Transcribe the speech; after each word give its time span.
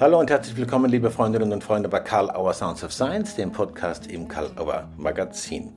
Hallo 0.00 0.18
und 0.18 0.30
herzlich 0.30 0.56
willkommen, 0.56 0.90
liebe 0.90 1.10
Freundinnen 1.10 1.52
und 1.52 1.62
Freunde, 1.62 1.88
bei 1.88 2.00
Karl 2.00 2.30
Auer 2.30 2.54
Sounds 2.54 2.82
of 2.82 2.92
Science, 2.92 3.36
dem 3.36 3.52
Podcast 3.52 4.06
im 4.06 4.26
Karl 4.26 4.50
Auer 4.56 4.88
Magazin. 4.96 5.74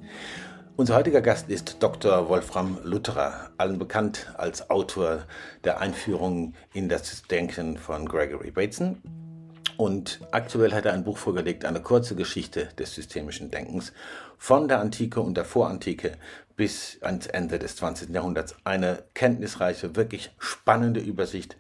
Unser 0.78 0.96
heutiger 0.96 1.22
Gast 1.22 1.50
ist 1.50 1.84
Dr. 1.84 2.28
Wolfram 2.30 2.80
Lutherer, 2.84 3.52
allen 3.58 3.78
bekannt 3.78 4.34
als 4.38 4.70
Autor 4.70 5.26
der 5.64 5.80
Einführung 5.80 6.54
in 6.74 6.90
das 6.90 7.24
Denken 7.24 7.78
von 7.78 8.08
Gregory 8.08 8.52
Bateson. 8.52 9.02
Und 9.78 10.22
aktuell 10.32 10.74
hat 10.74 10.86
er 10.86 10.94
ein 10.94 11.04
Buch 11.04 11.18
vorgelegt, 11.18 11.66
eine 11.66 11.82
kurze 11.82 12.16
Geschichte 12.16 12.70
des 12.80 12.96
systemischen 12.96 13.52
Denkens 13.52 13.92
von 14.38 14.70
der 14.70 14.80
Antike 14.80 15.20
und 15.20 15.36
der 15.36 15.46
Vorantike 15.46 16.14
bis 16.56 16.98
ans 17.02 17.28
Ende 17.28 17.60
des 17.60 17.76
20. 17.76 18.10
Jahrhunderts. 18.10 18.56
Eine 18.64 19.04
kenntnisreiche, 19.14 19.98
wirklich 19.98 20.32
spannende 20.40 21.02
Übersicht 21.02 21.58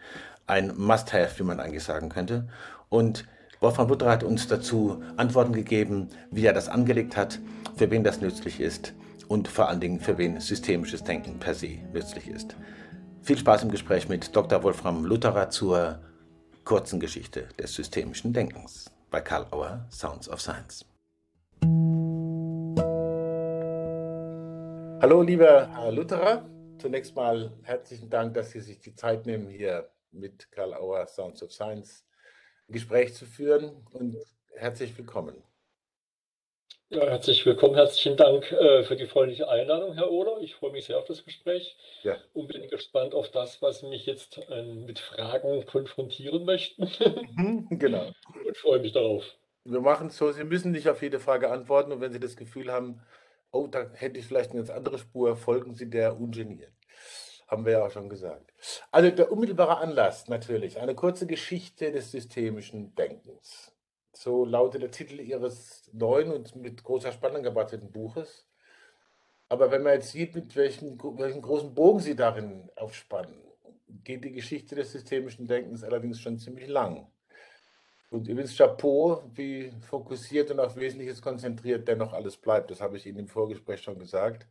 ein 0.47 0.73
Must-Have, 0.75 1.39
wie 1.39 1.43
man 1.43 1.59
eigentlich 1.59 1.83
sagen 1.83 2.09
könnte. 2.09 2.47
Und 2.89 3.25
Wolfram 3.59 3.87
Butter 3.87 4.09
hat 4.09 4.23
uns 4.23 4.47
dazu 4.47 5.01
Antworten 5.17 5.53
gegeben, 5.53 6.09
wie 6.31 6.45
er 6.45 6.53
das 6.53 6.69
angelegt 6.69 7.17
hat, 7.17 7.39
für 7.75 7.89
wen 7.89 8.03
das 8.03 8.21
nützlich 8.21 8.59
ist 8.59 8.93
und 9.27 9.47
vor 9.47 9.69
allen 9.69 9.79
Dingen 9.79 9.99
für 9.99 10.17
wen 10.17 10.39
systemisches 10.39 11.03
Denken 11.03 11.39
per 11.39 11.55
se 11.55 11.79
nützlich 11.93 12.27
ist. 12.27 12.55
Viel 13.21 13.37
Spaß 13.37 13.63
im 13.63 13.71
Gespräch 13.71 14.07
mit 14.07 14.35
Dr. 14.35 14.61
Wolfram 14.61 15.03
Lutherer 15.03 15.49
zur 15.49 15.99
kurzen 16.63 16.99
Geschichte 16.99 17.47
des 17.59 17.73
systemischen 17.73 18.33
Denkens 18.33 18.91
bei 19.09 19.21
Karl 19.21 19.47
Auer 19.51 19.85
Sounds 19.89 20.29
of 20.29 20.41
Science. 20.41 20.85
Hallo, 25.01 25.21
lieber 25.21 25.69
Herr 25.75 25.91
Lutherer. 25.91 26.45
Zunächst 26.77 27.15
mal 27.15 27.51
herzlichen 27.63 28.09
Dank, 28.09 28.33
dass 28.35 28.51
Sie 28.51 28.59
sich 28.59 28.79
die 28.79 28.93
Zeit 28.93 29.25
nehmen, 29.25 29.47
hier 29.47 29.89
mit 30.15 30.51
Karl 30.51 30.73
Auer 30.73 31.07
Sounds 31.07 31.43
of 31.43 31.51
Science 31.51 32.05
ein 32.67 32.73
Gespräch 32.73 33.13
zu 33.13 33.25
führen 33.25 33.85
und 33.91 34.17
herzlich 34.55 34.97
willkommen. 34.97 35.43
Ja, 36.89 37.01
herzlich 37.07 37.45
willkommen, 37.45 37.75
herzlichen 37.75 38.15
Dank 38.15 38.51
äh, 38.51 38.83
für 38.83 38.95
die 38.95 39.07
freundliche 39.07 39.49
Einladung, 39.49 39.95
Herr 39.95 40.11
Oder. 40.11 40.39
Ich 40.41 40.55
freue 40.55 40.71
mich 40.71 40.85
sehr 40.85 40.99
auf 40.99 41.05
das 41.05 41.25
Gespräch 41.25 41.75
ja. 42.03 42.15
und 42.33 42.47
bin 42.47 42.69
gespannt 42.69 43.15
auf 43.15 43.31
das, 43.31 43.61
was 43.61 43.79
Sie 43.79 43.87
mich 43.87 44.05
jetzt 44.05 44.37
äh, 44.49 44.63
mit 44.63 44.99
Fragen 44.99 45.65
konfrontieren 45.65 46.45
möchten. 46.45 46.89
Mhm, 47.35 47.67
genau. 47.79 48.11
Und 48.45 48.57
freue 48.57 48.79
mich 48.79 48.93
darauf. 48.93 49.23
Wir 49.65 49.81
machen 49.81 50.07
es 50.07 50.17
so, 50.17 50.31
Sie 50.31 50.43
müssen 50.43 50.71
nicht 50.71 50.87
auf 50.87 51.01
jede 51.01 51.19
Frage 51.19 51.51
antworten 51.51 51.91
und 51.91 52.01
wenn 52.01 52.13
Sie 52.13 52.19
das 52.19 52.37
Gefühl 52.37 52.71
haben, 52.71 53.01
oh, 53.51 53.67
da 53.67 53.89
hätte 53.93 54.19
ich 54.19 54.25
vielleicht 54.25 54.51
eine 54.51 54.59
ganz 54.59 54.69
andere 54.69 54.99
Spur, 54.99 55.35
folgen 55.35 55.73
Sie 55.73 55.89
der 55.89 56.19
ungeniert. 56.19 56.71
Haben 57.47 57.65
wir 57.65 57.73
ja 57.73 57.85
auch 57.85 57.91
schon 57.91 58.09
gesagt. 58.09 58.53
Also 58.91 59.11
der 59.11 59.31
unmittelbare 59.31 59.77
Anlass 59.77 60.27
natürlich, 60.27 60.79
eine 60.79 60.95
kurze 60.95 61.27
Geschichte 61.27 61.91
des 61.91 62.11
systemischen 62.11 62.95
Denkens. 62.95 63.71
So 64.13 64.45
lautet 64.45 64.81
der 64.81 64.91
Titel 64.91 65.19
Ihres 65.19 65.89
neuen 65.93 66.31
und 66.31 66.55
mit 66.55 66.83
großer 66.83 67.11
Spannung 67.11 67.43
gewarteten 67.43 67.91
Buches. 67.91 68.47
Aber 69.49 69.69
wenn 69.69 69.83
man 69.83 69.93
jetzt 69.93 70.11
sieht, 70.11 70.33
mit 70.33 70.55
welchem, 70.55 70.97
welchen 71.17 71.41
großen 71.41 71.75
Bogen 71.75 71.99
Sie 71.99 72.15
darin 72.15 72.69
aufspannen, 72.75 73.35
geht 74.03 74.23
die 74.23 74.31
Geschichte 74.31 74.75
des 74.75 74.91
systemischen 74.91 75.47
Denkens 75.47 75.83
allerdings 75.83 76.19
schon 76.19 76.39
ziemlich 76.39 76.67
lang. 76.67 77.07
Und 78.09 78.27
übrigens 78.27 78.57
Chapeau, 78.57 79.23
wie 79.33 79.71
fokussiert 79.81 80.49
und 80.49 80.59
auf 80.59 80.75
Wesentliches 80.77 81.21
konzentriert 81.21 81.87
dennoch 81.87 82.13
alles 82.13 82.37
bleibt. 82.37 82.71
Das 82.71 82.81
habe 82.81 82.97
ich 82.97 83.05
Ihnen 83.05 83.19
im 83.19 83.27
Vorgespräch 83.27 83.81
schon 83.81 83.99
gesagt. 83.99 84.47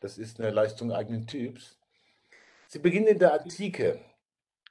Das 0.00 0.18
ist 0.18 0.40
eine 0.40 0.50
Leistung 0.50 0.92
eigenen 0.92 1.26
Typs. 1.26 1.78
Sie 2.74 2.80
beginnen 2.80 3.06
in 3.06 3.20
der 3.20 3.34
Antike 3.34 4.00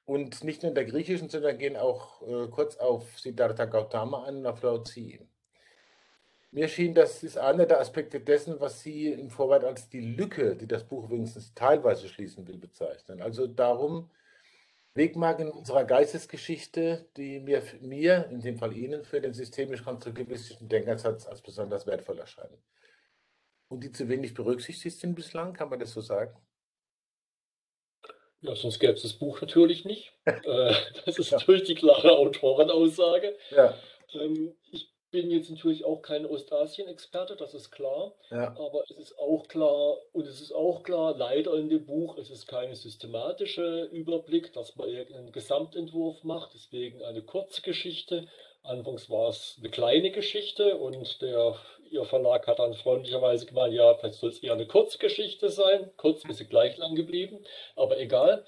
und 0.04 0.44
nicht 0.44 0.62
nur 0.62 0.72
in 0.72 0.76
der 0.76 0.84
griechischen, 0.84 1.30
sondern 1.30 1.58
gehen 1.58 1.78
auch 1.78 2.22
äh, 2.28 2.50
kurz 2.50 2.76
auf 2.76 3.18
Siddhartha 3.18 3.64
Gautama 3.64 4.26
an 4.26 4.40
und 4.40 4.46
auf 4.46 4.62
Lao 4.62 4.84
Tzu. 4.84 5.26
Mir 6.52 6.68
schien, 6.68 6.94
das 6.94 7.24
ist 7.24 7.38
einer 7.38 7.66
der 7.66 7.80
Aspekte 7.80 8.20
dessen, 8.20 8.60
was 8.60 8.82
Sie 8.82 9.08
im 9.08 9.30
Vorwort 9.30 9.64
als 9.64 9.88
die 9.88 10.02
Lücke, 10.02 10.58
die 10.58 10.68
das 10.68 10.84
Buch 10.84 11.10
wenigstens 11.10 11.54
teilweise 11.54 12.10
schließen 12.10 12.46
will, 12.46 12.58
bezeichnen. 12.58 13.22
Also 13.22 13.48
darum, 13.48 14.12
Wegmarken 14.96 15.50
unserer 15.50 15.86
Geistesgeschichte, 15.86 17.08
die 17.16 17.40
mir, 17.40 17.64
mir, 17.80 18.28
in 18.30 18.42
dem 18.42 18.58
Fall 18.58 18.76
Ihnen, 18.76 19.06
für 19.06 19.22
den 19.22 19.34
systemisch-konstruktivistischen 19.34 20.68
Denkersatz 20.68 21.26
als 21.26 21.42
besonders 21.42 21.88
wertvoll 21.88 22.20
erscheinen. 22.20 22.62
Und 23.70 23.82
die 23.82 23.94
zu 23.94 24.10
wenig 24.10 24.34
berücksichtigt 24.34 25.00
sind 25.00 25.16
bislang, 25.16 25.54
kann 25.54 25.70
man 25.70 25.80
das 25.80 25.94
so 25.94 26.02
sagen? 26.02 26.36
Ja, 28.44 28.56
sonst 28.56 28.80
gäbe 28.80 28.94
es 28.94 29.02
das 29.02 29.14
Buch 29.14 29.42
natürlich 29.42 29.86
nicht. 29.86 30.12
Äh, 30.26 30.74
das 31.06 31.20
ist 31.20 31.32
natürlich 31.32 31.64
die 31.64 31.76
klare 31.76 32.18
Autorenaussage. 32.18 33.36
Ja. 33.52 33.74
Ähm, 34.14 34.54
ich 34.72 34.90
bin 35.12 35.30
jetzt 35.30 35.52
natürlich 35.52 35.86
auch 35.86 36.02
kein 36.02 36.26
Ostasien-Experte, 36.26 37.36
das 37.36 37.54
ist 37.54 37.72
klar. 37.72 38.14
Ja. 38.32 38.50
Aber 38.58 38.84
es 38.84 38.92
ist 38.92 39.18
auch 39.20 39.48
klar, 39.48 39.98
und 40.12 40.26
es 40.26 40.42
ist 40.42 40.52
auch 40.52 40.84
klar, 40.84 41.16
leider 41.16 41.54
in 41.54 41.70
dem 41.70 41.86
Buch, 41.86 42.18
es 42.18 42.30
ist 42.30 42.48
kein 42.48 42.74
systematischer 42.74 43.90
Überblick, 43.92 44.52
dass 44.54 44.76
man 44.76 44.90
irgendeinen 44.90 45.32
Gesamtentwurf 45.32 46.24
macht, 46.24 46.54
deswegen 46.56 47.04
eine 47.04 47.22
kurze 47.22 47.62
Geschichte. 47.62 48.28
Anfangs 48.64 49.10
war 49.10 49.30
es 49.30 49.58
eine 49.60 49.70
kleine 49.70 50.12
Geschichte 50.12 50.78
und 50.78 51.22
der, 51.22 51.58
Ihr 51.92 52.06
Verlag 52.06 52.48
hat 52.48 52.60
dann 52.60 52.74
freundlicherweise 52.74 53.46
gemeint, 53.46 53.74
ja, 53.74 53.94
vielleicht 53.94 54.16
soll 54.16 54.30
es 54.30 54.40
eher 54.40 54.54
eine 54.54 54.66
Kurzgeschichte 54.66 55.50
sein. 55.50 55.92
Kurz 55.98 56.24
ist 56.26 56.38
sie 56.38 56.46
gleich 56.46 56.78
lang 56.78 56.96
geblieben, 56.96 57.44
aber 57.76 58.00
egal. 58.00 58.46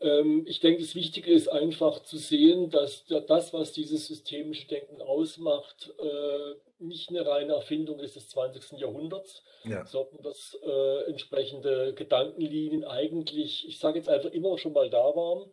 Ähm, 0.00 0.44
ich 0.46 0.60
denke, 0.60 0.82
das 0.82 0.94
Wichtige 0.94 1.32
ist 1.32 1.48
einfach 1.48 2.02
zu 2.02 2.18
sehen, 2.18 2.70
dass 2.70 3.06
das, 3.06 3.52
was 3.52 3.72
dieses 3.72 4.06
systemische 4.06 4.68
Denken 4.68 5.00
ausmacht, 5.00 5.94
äh, 5.98 6.54
nicht 6.78 7.08
eine 7.08 7.26
reine 7.26 7.54
Erfindung 7.54 8.00
ist 8.00 8.16
des 8.16 8.28
20. 8.28 8.78
Jahrhunderts, 8.78 9.42
ja. 9.64 9.86
sondern 9.86 10.22
dass 10.22 10.58
äh, 10.62 11.10
entsprechende 11.10 11.94
Gedankenlinien 11.94 12.84
eigentlich, 12.84 13.66
ich 13.66 13.78
sage 13.78 13.98
jetzt 13.98 14.08
einfach 14.08 14.30
immer 14.30 14.58
schon 14.58 14.74
mal 14.74 14.90
da 14.90 14.98
waren. 14.98 15.50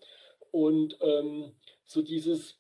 Und 0.52 0.98
ähm, 1.02 1.54
so 1.86 2.02
dieses 2.02 2.60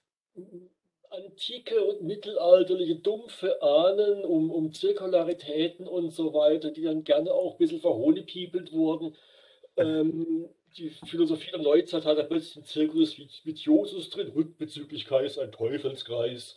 antike 1.13 1.84
und 1.84 2.03
mittelalterliche 2.03 2.96
dumpfe 2.96 3.62
Ahnen 3.62 4.25
um, 4.25 4.51
um 4.51 4.74
Zirkularitäten 4.74 5.88
und 5.88 6.12
so 6.12 6.34
weiter, 6.34 6.72
die 6.72 6.84
dann 6.84 7.03
gerne 7.03 7.31
auch 7.34 7.53
ein 7.53 7.57
bisschen 7.57 7.81
verhohnepiepelt 7.81 8.72
wurden, 8.72 9.16
ähm, 9.78 10.50
die 10.78 10.90
Philosophie 10.90 11.52
der 11.52 11.62
Neuzeit 11.62 12.06
hat 12.06 12.18
da 12.18 12.23
plötzlich 12.23 12.57
einen 12.57 12.66
Zirkus 12.66 13.18
mit 13.44 13.59
Josus 13.59 14.09
drin. 14.09 14.29
Rückbezüglichkeit 14.29 15.25
ist 15.25 15.40
ein 15.40 15.52
Teufelskreis. 15.52 16.56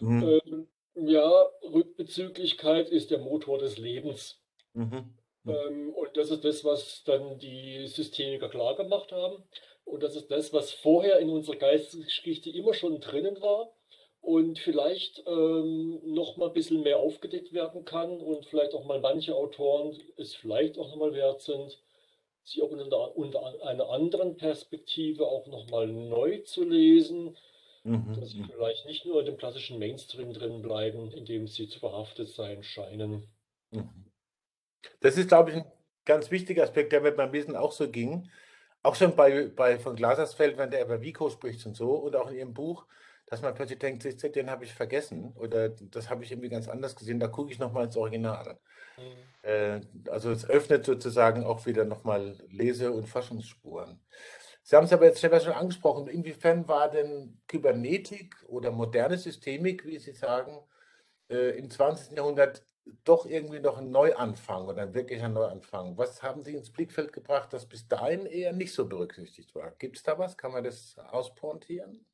Mhm. 0.00 0.40
Ähm, 0.44 0.68
ja, 0.94 1.46
Rückbezüglichkeit 1.62 2.90
ist 2.90 3.10
der 3.10 3.18
Motor 3.18 3.58
des 3.58 3.78
Lebens. 3.78 4.40
Mhm. 4.74 5.14
Mhm. 5.44 5.50
Ähm, 5.50 5.94
und 5.94 6.16
das 6.16 6.30
ist 6.30 6.44
das, 6.44 6.64
was 6.64 7.04
dann 7.04 7.38
die 7.38 7.86
Systemiker 7.86 8.48
klar 8.48 8.76
gemacht 8.76 9.12
haben. 9.12 9.42
Und 9.84 10.02
das 10.02 10.16
ist 10.16 10.30
das, 10.30 10.52
was 10.52 10.72
vorher 10.72 11.18
in 11.18 11.30
unserer 11.30 11.56
Geistesgeschichte 11.56 12.50
immer 12.50 12.74
schon 12.74 13.00
drinnen 13.00 13.40
war 13.40 13.73
und 14.24 14.58
vielleicht 14.58 15.22
ähm, 15.26 16.00
noch 16.04 16.36
mal 16.36 16.46
ein 16.46 16.54
bisschen 16.54 16.82
mehr 16.82 16.98
aufgedeckt 16.98 17.52
werden 17.52 17.84
kann 17.84 18.20
und 18.20 18.46
vielleicht 18.46 18.74
auch 18.74 18.84
mal 18.84 19.00
manche 19.00 19.34
Autoren 19.34 19.96
es 20.16 20.34
vielleicht 20.34 20.78
auch 20.78 20.88
noch 20.88 20.96
mal 20.96 21.12
wert 21.12 21.42
sind, 21.42 21.78
sie 22.42 22.62
auch 22.62 22.70
unter, 22.70 23.16
unter 23.16 23.66
einer 23.66 23.90
anderen 23.90 24.36
Perspektive 24.36 25.26
auch 25.26 25.46
nochmal 25.46 25.88
neu 25.88 26.38
zu 26.38 26.64
lesen, 26.64 27.36
mhm. 27.82 28.14
dass 28.18 28.30
sie 28.30 28.40
mhm. 28.40 28.50
vielleicht 28.50 28.86
nicht 28.86 29.04
nur 29.04 29.20
in 29.20 29.26
dem 29.26 29.36
klassischen 29.36 29.78
Mainstream 29.78 30.32
drin 30.32 30.62
bleiben, 30.62 31.10
in 31.12 31.26
dem 31.26 31.46
sie 31.46 31.68
zu 31.68 31.78
verhaftet 31.78 32.28
sein 32.28 32.62
scheinen. 32.62 33.26
Mhm. 33.70 34.10
Das 35.00 35.18
ist, 35.18 35.28
glaube 35.28 35.50
ich, 35.50 35.56
ein 35.56 35.72
ganz 36.06 36.30
wichtiger 36.30 36.62
Aspekt, 36.62 36.92
der 36.92 37.02
mir 37.02 37.12
beim 37.12 37.32
Lesen 37.32 37.56
auch 37.56 37.72
so 37.72 37.90
ging. 37.90 38.30
Auch 38.82 38.94
schon 38.94 39.16
bei, 39.16 39.48
bei 39.48 39.78
von 39.78 39.96
Glasersfeld, 39.96 40.56
wenn 40.56 40.70
der 40.70 40.84
über 40.84 41.00
Vico 41.02 41.28
spricht 41.30 41.64
und 41.66 41.74
so, 41.74 41.92
und 41.92 42.16
auch 42.16 42.30
in 42.30 42.36
ihrem 42.36 42.54
Buch, 42.54 42.86
dass 43.34 43.42
man 43.42 43.54
plötzlich 43.56 43.80
denkt, 43.80 44.04
den 44.36 44.48
habe 44.48 44.64
ich 44.64 44.72
vergessen 44.72 45.32
oder 45.34 45.68
das 45.68 46.08
habe 46.08 46.22
ich 46.22 46.30
irgendwie 46.30 46.50
ganz 46.50 46.68
anders 46.68 46.94
gesehen, 46.94 47.18
da 47.18 47.26
gucke 47.26 47.50
ich 47.50 47.58
nochmal 47.58 47.86
ins 47.86 47.96
Original. 47.96 48.60
Mhm. 48.96 49.48
Äh, 49.48 49.80
also 50.08 50.30
es 50.30 50.48
öffnet 50.48 50.84
sozusagen 50.84 51.42
auch 51.42 51.66
wieder 51.66 51.84
nochmal 51.84 52.38
Lese- 52.48 52.92
und 52.92 53.08
Forschungsspuren. 53.08 54.00
Sie 54.62 54.76
haben 54.76 54.84
es 54.84 54.92
aber 54.92 55.06
jetzt 55.06 55.20
selber 55.20 55.40
schon 55.40 55.52
angesprochen. 55.52 56.06
Inwiefern 56.06 56.68
war 56.68 56.88
denn 56.88 57.40
Kybernetik 57.48 58.36
oder 58.46 58.70
moderne 58.70 59.18
Systemik, 59.18 59.84
wie 59.84 59.98
Sie 59.98 60.12
sagen, 60.12 60.60
äh, 61.28 61.58
im 61.58 61.68
20. 61.68 62.16
Jahrhundert 62.16 62.64
doch 63.02 63.26
irgendwie 63.26 63.58
noch 63.58 63.78
ein 63.78 63.90
Neuanfang 63.90 64.66
oder 64.66 64.82
ein 64.82 64.94
wirklicher 64.94 65.28
Neuanfang? 65.28 65.98
Was 65.98 66.22
haben 66.22 66.44
Sie 66.44 66.54
ins 66.54 66.70
Blickfeld 66.70 67.12
gebracht, 67.12 67.52
das 67.52 67.66
bis 67.66 67.88
dahin 67.88 68.26
eher 68.26 68.52
nicht 68.52 68.72
so 68.72 68.86
berücksichtigt 68.88 69.56
war? 69.56 69.72
Gibt 69.72 69.96
es 69.96 70.04
da 70.04 70.16
was? 70.20 70.36
Kann 70.36 70.52
man 70.52 70.62
das 70.62 70.96
auspointieren? 71.10 72.06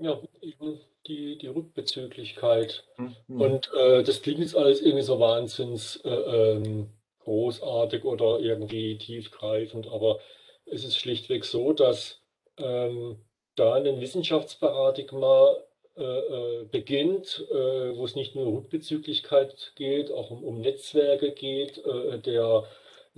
Ja, 0.00 0.20
eben 0.40 0.80
die, 1.06 1.38
die 1.38 1.46
Rückbezüglichkeit. 1.46 2.84
Mhm. 2.96 3.40
Und 3.40 3.70
äh, 3.74 4.02
das 4.02 4.22
klingt 4.22 4.40
jetzt 4.40 4.56
alles 4.56 4.80
irgendwie 4.80 5.02
so 5.02 5.20
wahnsinns 5.20 5.96
äh, 6.04 6.08
ähm, 6.08 6.88
großartig 7.20 8.04
oder 8.04 8.40
irgendwie 8.40 8.96
tiefgreifend, 8.98 9.88
aber 9.88 10.20
es 10.66 10.84
ist 10.84 10.98
schlichtweg 10.98 11.44
so, 11.44 11.72
dass 11.72 12.22
ähm, 12.56 13.18
da 13.56 13.74
ein 13.74 14.00
Wissenschaftsparadigma 14.00 15.56
äh, 15.96 16.02
äh, 16.02 16.64
beginnt, 16.70 17.46
äh, 17.50 17.96
wo 17.96 18.04
es 18.04 18.14
nicht 18.14 18.34
nur 18.34 18.46
um 18.46 18.56
Rückbezüglichkeit 18.58 19.72
geht, 19.76 20.10
auch 20.10 20.30
um, 20.30 20.42
um 20.44 20.60
Netzwerke 20.60 21.32
geht, 21.32 21.84
äh, 21.84 22.18
der 22.18 22.64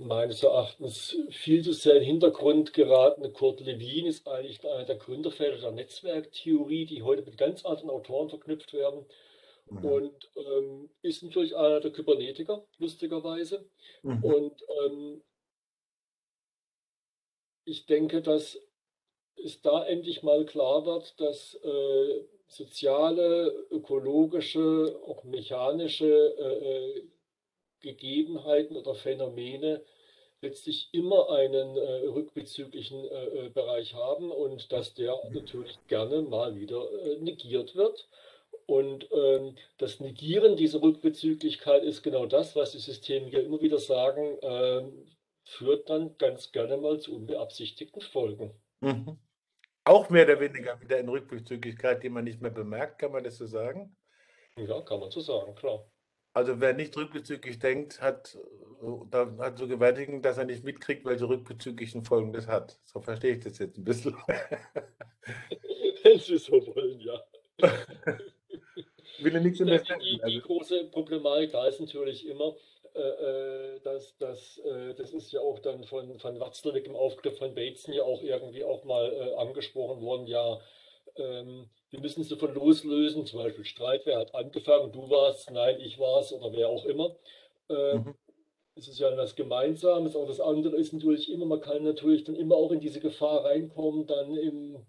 meines 0.03 0.43
Erachtens 0.43 1.17
viel 1.29 1.63
zu 1.63 1.73
sehr 1.73 1.95
in 1.95 2.01
den 2.01 2.07
Hintergrund 2.07 2.73
geratene 2.73 3.31
Kurt 3.31 3.59
Lewin 3.61 4.05
ist 4.05 4.27
eigentlich 4.27 4.63
einer 4.65 4.85
der 4.85 4.97
Gründerväter 4.97 5.57
der 5.57 5.71
Netzwerktheorie, 5.71 6.85
die 6.85 7.03
heute 7.03 7.23
mit 7.23 7.37
ganz 7.37 7.65
anderen 7.65 7.89
Autoren 7.89 8.29
verknüpft 8.29 8.73
werden. 8.73 9.05
Mhm. 9.69 9.85
Und 9.85 10.31
ähm, 10.35 10.89
ist 11.01 11.23
natürlich 11.23 11.55
einer 11.55 11.79
der 11.79 11.91
Kybernetiker, 11.91 12.65
lustigerweise. 12.77 13.65
Mhm. 14.03 14.23
Und 14.23 14.63
ähm, 14.83 15.21
ich 17.65 17.85
denke, 17.85 18.21
dass 18.21 18.59
es 19.43 19.61
da 19.61 19.85
endlich 19.85 20.23
mal 20.23 20.45
klar 20.45 20.85
wird, 20.85 21.19
dass 21.19 21.55
äh, 21.55 22.25
soziale, 22.47 23.47
ökologische, 23.71 24.99
auch 25.07 25.23
mechanische 25.23 26.35
äh, 26.37 26.97
äh, 26.97 27.03
Gegebenheiten 27.79 28.77
oder 28.77 28.95
Phänomene 28.95 29.83
letztlich 30.43 30.89
immer 30.91 31.31
einen 31.31 31.77
äh, 31.77 32.07
rückbezüglichen 32.07 33.05
äh, 33.05 33.25
äh, 33.25 33.49
Bereich 33.49 33.95
haben 33.95 34.31
und 34.31 34.71
dass 34.71 34.93
der 34.93 35.17
natürlich 35.31 35.79
gerne 35.87 36.21
mal 36.21 36.55
wieder 36.55 36.87
äh, 37.01 37.17
negiert 37.17 37.75
wird. 37.75 38.07
Und 38.65 39.09
ähm, 39.11 39.55
das 39.77 39.99
Negieren 39.99 40.55
dieser 40.55 40.81
Rückbezüglichkeit 40.81 41.83
ist 41.83 42.03
genau 42.03 42.25
das, 42.25 42.55
was 42.55 42.71
die 42.71 42.79
Systemiker 42.79 43.41
immer 43.41 43.61
wieder 43.61 43.79
sagen, 43.79 44.37
ähm, 44.41 45.05
führt 45.43 45.89
dann 45.89 46.17
ganz 46.17 46.51
gerne 46.51 46.77
mal 46.77 46.99
zu 46.99 47.15
unbeabsichtigten 47.15 48.01
Folgen. 48.01 48.53
Mhm. 48.79 49.17
Auch 49.85 50.09
mehr 50.09 50.23
oder 50.23 50.39
weniger 50.39 50.79
wieder 50.79 50.97
in 50.99 51.09
Rückbezüglichkeit, 51.09 52.03
die 52.03 52.09
man 52.09 52.23
nicht 52.23 52.41
mehr 52.41 52.51
bemerkt, 52.51 52.99
kann 52.99 53.11
man 53.11 53.23
das 53.23 53.37
so 53.37 53.45
sagen? 53.45 53.97
Ja, 54.55 54.81
kann 54.81 54.99
man 54.99 55.11
so 55.11 55.19
sagen, 55.19 55.55
klar. 55.55 55.85
Also 56.33 56.59
wer 56.59 56.73
nicht 56.73 56.97
rückbezüglich 56.97 57.59
denkt, 57.59 58.01
hat, 58.01 58.37
äh, 58.81 59.25
hat 59.39 59.57
so 59.57 59.67
gewärtigen, 59.67 60.21
dass 60.21 60.37
er 60.37 60.45
nicht 60.45 60.63
mitkriegt, 60.63 61.05
welche 61.05 61.29
rückbezüglichen 61.29 62.03
Folgen 62.03 62.33
das 62.33 62.47
hat. 62.47 62.79
So 62.85 62.99
verstehe 63.01 63.35
ich 63.35 63.43
das 63.43 63.59
jetzt 63.59 63.77
ein 63.77 63.83
bisschen. 63.83 64.15
Wenn 66.03 66.19
Sie 66.19 66.37
so 66.37 66.53
wollen, 66.53 66.99
ja. 66.99 67.23
Will 69.19 69.39
nichts 69.41 69.59
in 69.59 69.67
die, 69.67 69.79
die, 69.79 70.21
die 70.25 70.41
große 70.41 70.85
Problematik 70.85 71.51
da 71.51 71.67
ist 71.67 71.79
natürlich 71.79 72.27
immer, 72.27 72.55
äh, 72.95 72.99
äh, 72.99 73.79
das, 73.83 74.15
das, 74.17 74.59
äh, 74.59 74.93
das 74.95 75.13
ist 75.13 75.31
ja 75.31 75.39
auch 75.39 75.59
dann 75.59 75.83
von, 75.83 76.19
von 76.19 76.39
Watzlawick 76.39 76.85
im 76.85 76.95
Aufgriff 76.95 77.37
von 77.37 77.55
Bateson 77.55 77.93
ja 77.93 78.03
auch 78.03 78.21
irgendwie 78.21 78.63
auch 78.63 78.83
mal 78.83 79.11
äh, 79.11 79.35
angesprochen 79.35 80.01
worden, 80.01 80.27
ja, 80.27 80.59
ähm, 81.15 81.69
wir 81.93 81.99
müssen 81.99 82.21
uns 82.21 82.29
davon 82.29 82.55
loslösen, 82.55 83.27
zum 83.27 83.43
Beispiel 83.43 83.65
Streit, 83.65 84.01
wer 84.05 84.17
hat 84.17 84.33
angefangen, 84.33 84.91
du 84.91 85.11
warst, 85.11 85.51
nein, 85.51 85.79
ich 85.79 85.99
war's 85.99 86.33
oder 86.33 86.51
wer 86.51 86.67
auch 86.67 86.85
immer. 86.85 87.15
Äh, 87.69 87.99
mhm. 87.99 88.15
Es 88.75 88.87
ist 88.87 88.97
ja 88.97 89.15
was 89.15 89.35
Gemeinsames, 89.35 90.15
aber 90.15 90.25
das 90.25 90.39
andere 90.39 90.75
ist 90.77 90.91
natürlich 90.91 91.31
immer, 91.31 91.45
man 91.45 91.61
kann 91.61 91.83
natürlich 91.83 92.23
dann 92.23 92.35
immer 92.35 92.55
auch 92.55 92.71
in 92.71 92.79
diese 92.79 92.99
Gefahr 92.99 93.45
reinkommen, 93.45 94.07
dann 94.07 94.35
im 94.35 94.83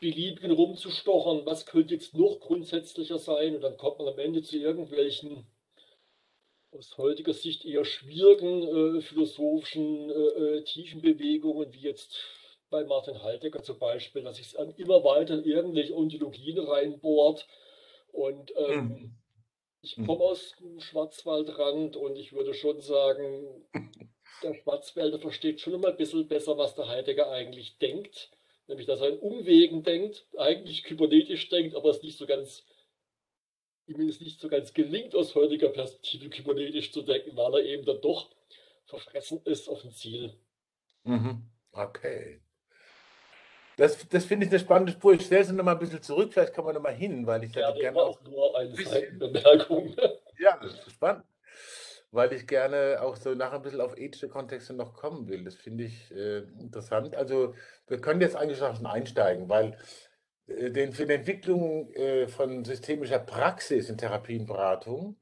Beliebigen 0.00 0.50
rumzustochern, 0.50 1.46
was 1.46 1.64
könnte 1.64 1.94
jetzt 1.94 2.14
noch 2.14 2.38
grundsätzlicher 2.40 3.18
sein 3.18 3.56
und 3.56 3.62
dann 3.62 3.78
kommt 3.78 3.98
man 3.98 4.08
am 4.08 4.18
Ende 4.18 4.42
zu 4.42 4.58
irgendwelchen 4.58 5.46
aus 6.72 6.98
heutiger 6.98 7.32
Sicht 7.32 7.64
eher 7.64 7.86
schwierigen 7.86 8.98
äh, 8.98 9.00
philosophischen 9.00 10.10
äh, 10.10 10.12
äh, 10.12 10.64
Tiefenbewegungen, 10.64 11.72
wie 11.72 11.80
jetzt 11.80 12.18
bei 12.70 12.84
Martin 12.84 13.22
Heidegger 13.22 13.62
zum 13.62 13.78
Beispiel, 13.78 14.22
dass 14.22 14.36
sich 14.36 14.54
immer 14.76 15.04
weiter 15.04 15.44
irgendwelche 15.44 15.94
Ontologien 15.94 16.58
reinbohrt. 16.58 17.46
Und 18.12 18.52
ähm, 18.56 18.88
mhm. 18.88 19.16
ich 19.82 19.96
komme 19.96 20.24
aus 20.24 20.54
dem 20.60 20.80
Schwarzwaldrand 20.80 21.96
und 21.96 22.16
ich 22.16 22.32
würde 22.32 22.54
schon 22.54 22.80
sagen, 22.80 23.66
der 24.42 24.54
Schwarzwälder 24.54 25.18
versteht 25.18 25.60
schon 25.60 25.74
immer 25.74 25.88
ein 25.88 25.96
bisschen 25.96 26.28
besser, 26.28 26.58
was 26.58 26.74
der 26.74 26.88
Heidegger 26.88 27.30
eigentlich 27.30 27.78
denkt. 27.78 28.30
Nämlich, 28.66 28.86
dass 28.86 29.00
er 29.00 29.10
in 29.10 29.18
Umwegen 29.18 29.82
denkt, 29.82 30.26
eigentlich 30.38 30.84
kybernetisch 30.84 31.48
denkt, 31.50 31.76
aber 31.76 31.90
es 31.90 32.02
nicht 32.02 32.16
so 32.16 32.26
ganz 32.26 32.64
ihm 33.86 34.08
es 34.08 34.20
nicht 34.20 34.40
so 34.40 34.48
ganz 34.48 34.72
gelingt, 34.72 35.14
aus 35.14 35.34
heutiger 35.34 35.68
Perspektive 35.68 36.30
kybernetisch 36.30 36.92
zu 36.92 37.02
denken, 37.02 37.36
weil 37.36 37.54
er 37.54 37.64
eben 37.64 37.84
dann 37.84 38.00
doch 38.00 38.30
verfressen 38.84 39.40
ist 39.44 39.68
auf 39.68 39.84
ein 39.84 39.92
Ziel. 39.92 40.34
Mhm. 41.04 41.50
Okay. 41.72 42.40
Das, 43.76 44.08
das 44.08 44.24
finde 44.24 44.46
ich 44.46 44.52
eine 44.52 44.60
spannende 44.60 44.92
Spur. 44.92 45.14
Ich 45.14 45.26
stelle 45.26 45.44
sie 45.44 45.52
noch 45.52 45.64
mal 45.64 45.72
ein 45.72 45.78
bisschen 45.78 46.02
zurück, 46.02 46.32
vielleicht 46.32 46.54
kann 46.54 46.64
man 46.64 46.74
noch 46.74 46.82
mal 46.82 46.94
hin, 46.94 47.26
weil 47.26 47.44
ich 47.44 47.54
ja, 47.54 47.68
hätte 47.68 47.80
gerne 47.80 47.98
auch 47.98 48.22
nur 48.22 48.56
eine 48.58 48.74
Seitenbemerkung. 48.74 49.94
Ja, 50.36 50.58
das 50.60 50.72
ist 50.74 50.90
spannend. 50.90 51.22
Weil 52.10 52.32
ich 52.32 52.48
gerne 52.48 52.98
auch 53.00 53.14
so 53.14 53.34
nachher 53.34 53.54
ein 53.54 53.62
bisschen 53.62 53.80
auf 53.80 53.96
ethische 53.96 54.28
Kontexte 54.28 54.74
noch 54.74 54.94
kommen 54.94 55.28
will. 55.28 55.44
Das 55.44 55.54
finde 55.54 55.84
ich 55.84 56.10
äh, 56.10 56.38
interessant. 56.60 57.14
Also 57.14 57.54
wir 57.86 58.00
können 58.00 58.20
jetzt 58.20 58.34
eigentlich 58.34 58.58
schon 58.58 58.84
einsteigen, 58.84 59.48
weil 59.48 59.78
äh, 60.48 60.72
den, 60.72 60.92
für 60.92 61.06
die 61.06 61.14
Entwicklung 61.14 61.92
äh, 61.92 62.26
von 62.26 62.64
systemischer 62.64 63.20
Praxis 63.20 63.88
in 63.88 63.96
Therapienberatung 63.96 65.16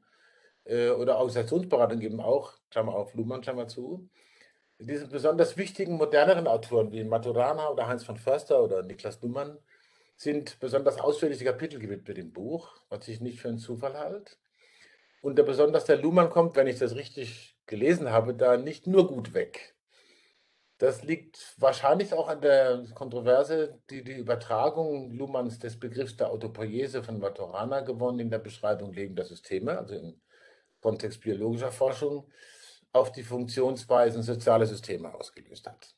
äh, 0.64 0.88
oder 0.88 1.16
Organisationsberatung 1.16 2.00
eben 2.00 2.20
auch, 2.20 2.54
Klammer 2.70 2.94
auf, 2.94 3.14
Luhmann, 3.14 3.42
Klammer 3.42 3.68
zu, 3.68 4.08
diese 4.84 5.08
besonders 5.08 5.56
wichtigen 5.56 5.96
moderneren 5.96 6.46
Autoren 6.46 6.92
wie 6.92 7.04
Maturana 7.04 7.68
oder 7.68 7.86
Heinz 7.88 8.04
von 8.04 8.16
Förster 8.16 8.62
oder 8.62 8.82
Niklas 8.82 9.20
Luhmann 9.22 9.58
sind 10.16 10.58
besonders 10.60 10.98
ausführliche 10.98 11.44
Kapitel 11.44 11.78
gewidmet 11.78 12.16
dem 12.16 12.32
Buch, 12.32 12.70
was 12.88 13.08
ich 13.08 13.20
nicht 13.20 13.40
für 13.40 13.48
einen 13.48 13.58
Zufall 13.58 13.98
halte. 13.98 14.32
Und 15.20 15.36
der 15.36 15.44
besonders 15.44 15.84
der 15.84 15.96
Luhmann 15.96 16.30
kommt, 16.30 16.56
wenn 16.56 16.66
ich 16.66 16.78
das 16.78 16.94
richtig 16.94 17.56
gelesen 17.66 18.10
habe, 18.10 18.34
da 18.34 18.56
nicht 18.56 18.86
nur 18.86 19.08
gut 19.08 19.34
weg. 19.34 19.74
Das 20.78 21.04
liegt 21.04 21.54
wahrscheinlich 21.58 22.12
auch 22.12 22.28
an 22.28 22.40
der 22.40 22.84
Kontroverse, 22.94 23.80
die 23.88 24.02
die 24.02 24.16
Übertragung 24.16 25.12
Luhmanns 25.12 25.60
des 25.60 25.78
Begriffs 25.78 26.16
der 26.16 26.30
Autopoiese 26.30 27.04
von 27.04 27.20
Maturana 27.20 27.82
gewonnen 27.82 28.18
in 28.18 28.30
der 28.30 28.40
Beschreibung 28.40 28.92
lebender 28.92 29.24
Systeme, 29.24 29.78
also 29.78 29.94
im 29.94 30.20
Kontext 30.80 31.20
biologischer 31.20 31.70
Forschung, 31.70 32.28
auf 32.92 33.12
die 33.12 33.22
Funktionsweisen 33.22 34.22
sozialer 34.22 34.66
Systeme 34.66 35.14
ausgelöst 35.14 35.66
hat. 35.66 35.94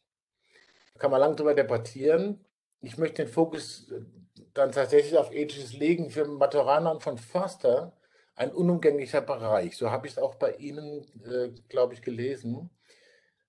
Da 0.95 1.01
kann 1.01 1.11
man 1.11 1.21
lange 1.21 1.37
darüber 1.37 1.55
debattieren. 1.55 2.45
Ich 2.81 2.99
möchte 2.99 3.25
den 3.25 3.33
Fokus 3.33 3.93
dann 4.53 4.73
tatsächlich 4.73 5.19
auf 5.19 5.33
ethisches 5.33 5.73
legen. 5.73 6.11
Für 6.11 6.27
Maturana 6.27 6.91
und 6.91 7.03
von 7.03 7.19
Förster 7.19 7.97
ein 8.37 8.53
unumgänglicher 8.53 9.21
Bereich. 9.21 9.77
So 9.77 9.91
habe 9.91 10.07
ich 10.07 10.15
es 10.15 10.19
auch 10.19 10.37
bei 10.37 10.55
Ihnen, 10.55 11.05
äh, 11.25 11.51
glaube 11.69 11.95
ich, 11.95 12.03
gelesen 12.03 12.71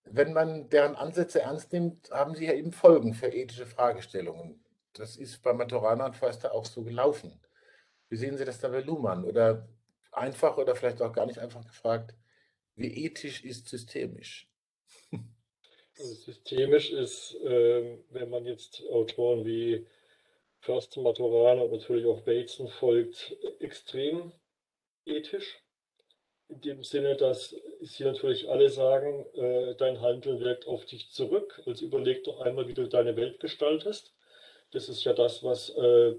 wenn 0.05 0.33
man 0.33 0.69
deren 0.69 0.95
Ansätze 0.95 1.41
ernst 1.41 1.73
nimmt, 1.73 2.11
haben 2.11 2.35
sie 2.35 2.45
ja 2.45 2.53
eben 2.53 2.71
Folgen 2.71 3.13
für 3.13 3.27
ethische 3.27 3.65
Fragestellungen. 3.65 4.63
Das 4.93 5.17
ist 5.17 5.41
bei 5.41 5.53
Maturana 5.53 6.05
und 6.05 6.15
Förster 6.15 6.53
auch 6.53 6.65
so 6.65 6.83
gelaufen. 6.83 7.39
Wie 8.09 8.15
sehen 8.15 8.37
Sie 8.37 8.45
das 8.45 8.59
da 8.59 8.69
bei 8.69 8.81
Luhmann? 8.81 9.25
Oder 9.25 9.67
einfach 10.11 10.57
oder 10.57 10.75
vielleicht 10.75 11.01
auch 11.01 11.11
gar 11.11 11.25
nicht 11.25 11.39
einfach 11.39 11.65
gefragt, 11.65 12.15
wie 12.75 13.05
ethisch 13.05 13.43
ist 13.43 13.67
systemisch? 13.67 14.47
Also 15.97 16.13
systemisch 16.13 16.91
ist, 16.91 17.35
äh, 17.35 17.99
wenn 18.09 18.29
man 18.29 18.45
jetzt 18.45 18.83
Autoren 18.89 19.45
wie 19.45 19.87
Förster, 20.59 20.99
Maturana 20.99 21.61
und 21.61 21.71
natürlich 21.71 22.05
auch 22.05 22.19
Bateson 22.19 22.67
folgt, 22.67 23.33
extrem 23.61 24.33
ethisch 25.05 25.63
in 26.49 26.61
dem 26.61 26.83
Sinne, 26.83 27.15
dass 27.15 27.55
Sie 27.81 28.03
natürlich 28.03 28.49
alle 28.49 28.69
sagen, 28.69 29.25
äh, 29.35 29.75
dein 29.75 30.01
Handeln 30.01 30.39
wirkt 30.39 30.67
auf 30.67 30.85
dich 30.85 31.09
zurück. 31.11 31.61
Also 31.65 31.85
überleg 31.85 32.23
doch 32.23 32.41
einmal, 32.41 32.67
wie 32.67 32.73
du 32.73 32.87
deine 32.87 33.15
Welt 33.15 33.39
gestaltest. 33.39 34.13
Das 34.71 34.89
ist 34.89 35.03
ja 35.03 35.13
das, 35.13 35.43
was 35.43 35.69
äh, 35.69 36.15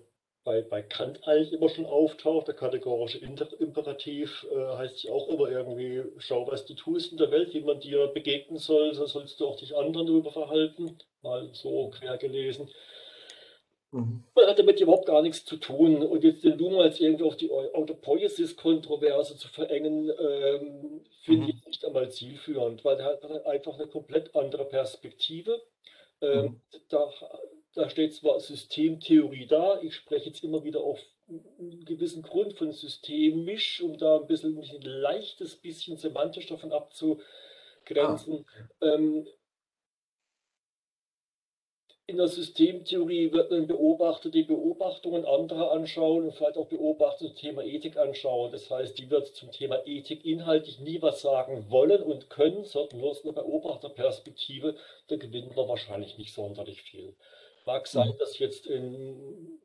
bei, 0.46 0.62
bei 0.62 0.80
Kant 0.80 1.26
eigentlich 1.26 1.52
immer 1.52 1.68
schon 1.68 1.86
auftaucht. 1.86 2.46
Der 2.46 2.54
kategorische 2.54 3.18
Imperativ 3.18 4.46
äh, 4.48 4.76
heißt 4.76 5.02
ja 5.02 5.10
auch 5.10 5.28
immer 5.28 5.50
irgendwie, 5.50 6.04
schau, 6.18 6.46
was 6.46 6.64
du 6.64 6.74
tust 6.74 7.10
in 7.10 7.18
der 7.18 7.32
Welt, 7.32 7.52
wie 7.52 7.62
man 7.62 7.80
dir 7.80 8.06
begegnen 8.06 8.58
soll, 8.58 8.94
so 8.94 9.06
sollst 9.06 9.40
du 9.40 9.46
auch 9.48 9.56
dich 9.56 9.76
anderen 9.76 10.06
darüber 10.06 10.30
verhalten. 10.30 10.98
Mal 11.22 11.50
so 11.52 11.90
quer 11.90 12.16
gelesen. 12.16 12.70
Mhm. 13.90 14.22
Man 14.36 14.46
hat 14.46 14.60
damit 14.60 14.80
überhaupt 14.80 15.06
gar 15.06 15.20
nichts 15.20 15.44
zu 15.44 15.56
tun. 15.56 16.04
Und 16.04 16.22
jetzt 16.22 16.44
den 16.44 16.56
Luhmann 16.56 16.82
als 16.82 17.00
irgendwie 17.00 17.24
auf 17.24 17.36
die 17.36 17.50
Autopoiesis-Kontroverse 17.50 19.36
zu 19.36 19.48
verengen, 19.48 20.12
ähm, 20.16 21.04
finde 21.22 21.42
mhm. 21.42 21.48
ich 21.48 21.66
nicht 21.66 21.84
einmal 21.84 22.08
zielführend, 22.12 22.84
weil 22.84 23.00
er 23.00 23.06
hat 23.06 23.46
einfach 23.46 23.74
eine 23.74 23.88
komplett 23.88 24.32
andere 24.36 24.64
Perspektive. 24.64 25.60
Ähm, 26.20 26.44
mhm. 26.44 26.60
da, 26.88 27.10
da 27.76 27.90
steht 27.90 28.14
zwar 28.14 28.40
Systemtheorie 28.40 29.46
da, 29.46 29.80
ich 29.82 29.94
spreche 29.94 30.30
jetzt 30.30 30.42
immer 30.42 30.64
wieder 30.64 30.80
auf 30.80 30.98
einen 31.28 31.84
gewissen 31.84 32.22
Grund 32.22 32.54
von 32.54 32.72
systemisch, 32.72 33.82
um 33.82 33.98
da 33.98 34.16
ein 34.16 34.26
bisschen 34.26 34.58
ein 34.58 34.80
leichtes 34.80 35.56
bisschen 35.56 35.98
semantisch 35.98 36.46
davon 36.46 36.72
abzugrenzen. 36.72 38.46
Ah. 38.80 38.94
Ähm, 38.94 39.26
in 42.08 42.18
der 42.18 42.28
Systemtheorie 42.28 43.32
wird 43.32 43.52
ein 43.52 43.66
Beobachter 43.66 44.30
die 44.30 44.44
Beobachtungen 44.44 45.24
anderer 45.24 45.72
anschauen 45.72 46.24
und 46.24 46.34
vielleicht 46.34 46.56
auch 46.56 46.68
Beobachter 46.68 47.26
zum 47.26 47.34
Thema 47.34 47.64
Ethik 47.64 47.96
anschauen. 47.96 48.52
Das 48.52 48.70
heißt, 48.70 48.96
die 48.96 49.10
wird 49.10 49.26
zum 49.34 49.50
Thema 49.50 49.84
Ethik 49.84 50.24
inhaltlich 50.24 50.78
nie 50.78 51.02
was 51.02 51.20
sagen 51.20 51.66
wollen 51.68 52.02
und 52.02 52.30
können, 52.30 52.64
sondern 52.64 53.00
nur 53.00 53.10
aus 53.10 53.24
einer 53.24 53.32
Beobachterperspektive. 53.32 54.76
Da 55.08 55.16
gewinnen 55.16 55.50
wir 55.56 55.68
wahrscheinlich 55.68 56.16
nicht 56.16 56.32
sonderlich 56.32 56.80
viel. 56.82 57.16
Mag 57.66 57.86
sein, 57.88 58.08
mhm. 58.08 58.18
dass 58.18 58.38
jetzt 58.38 58.66
in 58.66 59.58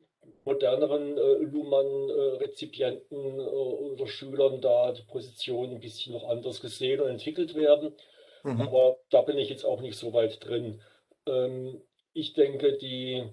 moderneren 0.44 1.16
äh, 1.16 1.34
Luhmann-Rezipienten 1.44 3.38
äh, 3.38 3.42
oder 3.42 4.06
Schülern 4.08 4.60
da 4.60 4.92
die 4.92 5.02
Positionen 5.02 5.76
ein 5.76 5.80
bisschen 5.80 6.12
noch 6.12 6.28
anders 6.28 6.60
gesehen 6.60 7.00
und 7.00 7.08
entwickelt 7.08 7.54
werden. 7.54 7.94
Mhm. 8.42 8.60
Aber 8.60 8.98
da 9.10 9.22
bin 9.22 9.38
ich 9.38 9.48
jetzt 9.48 9.64
auch 9.64 9.80
nicht 9.80 9.96
so 9.96 10.12
weit 10.12 10.44
drin. 10.44 10.80
Ähm, 11.26 11.80
ich 12.12 12.34
denke, 12.34 12.76
die 12.76 13.24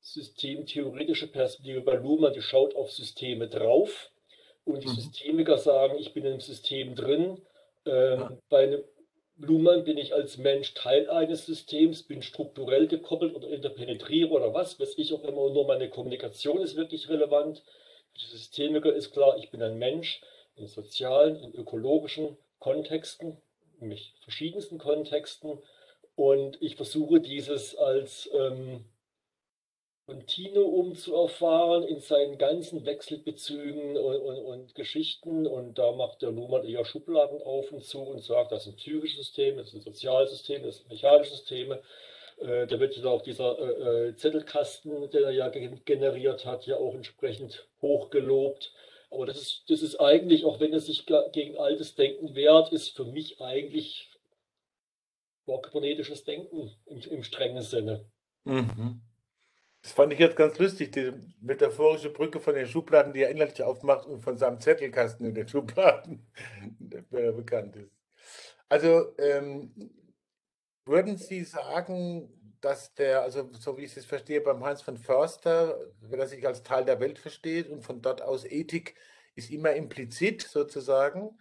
systemtheoretische 0.00 1.28
Perspektive 1.28 1.80
bei 1.80 1.94
Luhmann, 1.94 2.32
die 2.34 2.42
schaut 2.42 2.74
auf 2.74 2.90
Systeme 2.90 3.48
drauf 3.48 4.10
und 4.64 4.82
die 4.82 4.88
mhm. 4.88 4.94
Systemiker 4.94 5.56
sagen, 5.56 5.96
ich 5.98 6.12
bin 6.12 6.24
im 6.24 6.40
System 6.40 6.96
drin. 6.96 7.40
Ähm, 7.86 8.20
ja. 8.20 8.38
Bei 8.48 8.64
einem 8.64 8.84
Luhmann 9.36 9.84
bin 9.84 9.98
ich 9.98 10.14
als 10.14 10.38
Mensch 10.38 10.74
Teil 10.74 11.10
eines 11.10 11.46
Systems, 11.46 12.04
bin 12.04 12.22
strukturell 12.22 12.86
gekoppelt 12.86 13.34
oder 13.34 13.48
interpenetriere 13.48 14.30
oder 14.30 14.54
was, 14.54 14.78
weiß 14.78 14.96
ich 14.96 15.12
auch 15.12 15.24
immer, 15.24 15.50
nur 15.50 15.66
meine 15.66 15.88
Kommunikation 15.90 16.60
ist 16.60 16.76
wirklich 16.76 17.08
relevant. 17.08 17.62
Für 18.12 18.18
die 18.20 18.36
Systemiker 18.36 18.92
ist 18.94 19.10
klar, 19.12 19.36
ich 19.38 19.50
bin 19.50 19.60
ein 19.62 19.78
Mensch 19.78 20.20
in 20.56 20.68
sozialen, 20.68 21.36
in 21.42 21.52
ökologischen 21.52 22.36
Kontexten, 22.60 23.36
in 23.80 23.96
verschiedensten 24.20 24.78
Kontexten 24.78 25.58
und 26.14 26.62
ich 26.62 26.76
versuche 26.76 27.20
dieses 27.20 27.76
als 27.76 28.30
ähm, 28.32 28.84
Kontinuum 30.06 30.94
zu 30.94 31.14
erfahren 31.14 31.82
in 31.82 31.98
seinen 31.98 32.36
ganzen 32.36 32.84
Wechselbezügen 32.84 33.96
und, 33.96 34.16
und, 34.16 34.38
und, 34.44 34.74
Geschichten. 34.74 35.46
Und 35.46 35.78
da 35.78 35.92
macht 35.92 36.22
der 36.22 36.30
Luhmann 36.30 36.64
eher 36.64 36.84
Schubladen 36.84 37.40
auf 37.42 37.72
und 37.72 37.82
zu 37.84 38.00
und 38.00 38.22
sagt, 38.22 38.52
das 38.52 38.64
sind 38.64 38.76
psychische 38.76 39.16
Systeme, 39.18 39.62
das 39.62 39.70
sind 39.70 39.82
Sozialsysteme, 39.82 40.66
das 40.66 40.78
sind 40.78 40.90
mechanische 40.90 41.32
Systeme. 41.32 41.80
Äh, 42.38 42.66
da 42.66 42.78
wird 42.80 42.96
ja 42.96 43.04
auch 43.06 43.22
dieser 43.22 43.58
äh, 43.58 44.08
äh 44.08 44.16
Zettelkasten, 44.16 45.10
den 45.10 45.24
er 45.24 45.30
ja 45.30 45.48
generiert 45.48 46.44
hat, 46.44 46.66
ja 46.66 46.76
auch 46.76 46.94
entsprechend 46.94 47.66
hochgelobt. 47.80 48.72
Aber 49.10 49.24
das 49.24 49.40
ist, 49.40 49.64
das 49.68 49.80
ist 49.80 50.00
eigentlich, 50.00 50.44
auch 50.44 50.60
wenn 50.60 50.72
er 50.72 50.80
sich 50.80 51.06
gegen 51.32 51.56
altes 51.56 51.94
Denken 51.94 52.34
wehrt, 52.34 52.72
ist 52.72 52.96
für 52.96 53.04
mich 53.04 53.40
eigentlich 53.40 54.10
kybernetisches 55.46 56.24
Denken 56.24 56.74
im, 56.86 57.00
im 57.00 57.22
strengen 57.22 57.62
Sinne. 57.62 58.04
Mhm. 58.44 59.00
Das 59.84 59.92
fand 59.92 60.14
ich 60.14 60.18
jetzt 60.18 60.36
ganz 60.36 60.58
lustig, 60.58 60.92
die 60.92 61.12
metaphorische 61.42 62.08
Brücke 62.08 62.40
von 62.40 62.54
den 62.54 62.66
Schubladen, 62.66 63.12
die 63.12 63.20
er 63.20 63.28
inhaltlich 63.28 63.62
aufmacht 63.62 64.06
und 64.06 64.22
von 64.22 64.38
seinem 64.38 64.58
Zettelkasten 64.58 65.26
in 65.26 65.34
den 65.34 65.46
Schubladen, 65.46 66.26
der 66.78 67.32
bekannt 67.32 67.76
ist. 67.76 67.92
Also 68.70 69.14
ähm, 69.18 69.74
würden 70.86 71.18
Sie 71.18 71.44
sagen, 71.44 72.32
dass 72.62 72.94
der, 72.94 73.20
also 73.20 73.50
so 73.52 73.76
wie 73.76 73.84
ich 73.84 73.94
es 73.94 74.06
verstehe, 74.06 74.40
beim 74.40 74.64
Heinz 74.64 74.80
von 74.80 74.96
Förster, 74.96 75.78
wenn 76.00 76.18
er 76.18 76.28
sich 76.28 76.46
als 76.46 76.62
Teil 76.62 76.86
der 76.86 76.98
Welt 76.98 77.18
versteht 77.18 77.68
und 77.68 77.82
von 77.82 78.00
dort 78.00 78.22
aus 78.22 78.46
Ethik 78.46 78.94
ist 79.34 79.50
immer 79.50 79.74
implizit 79.74 80.40
sozusagen 80.40 81.38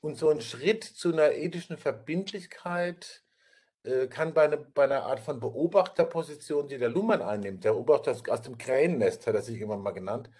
und 0.00 0.16
so 0.16 0.30
ein 0.30 0.40
Schritt 0.40 0.82
zu 0.82 1.12
einer 1.12 1.32
ethischen 1.32 1.76
Verbindlichkeit 1.76 3.21
kann 4.10 4.32
bei, 4.32 4.44
eine, 4.44 4.58
bei 4.58 4.84
einer 4.84 5.02
Art 5.02 5.20
von 5.20 5.40
Beobachterposition, 5.40 6.68
die 6.68 6.78
der 6.78 6.88
Luhmann 6.88 7.20
einnimmt, 7.20 7.64
der 7.64 7.72
Beobachter 7.72 8.16
aus 8.28 8.42
dem 8.42 8.56
Krähennest, 8.56 9.26
hat 9.26 9.34
er 9.34 9.42
sich 9.42 9.60
immer 9.60 9.76
mal 9.76 9.90
genannt, 9.90 10.30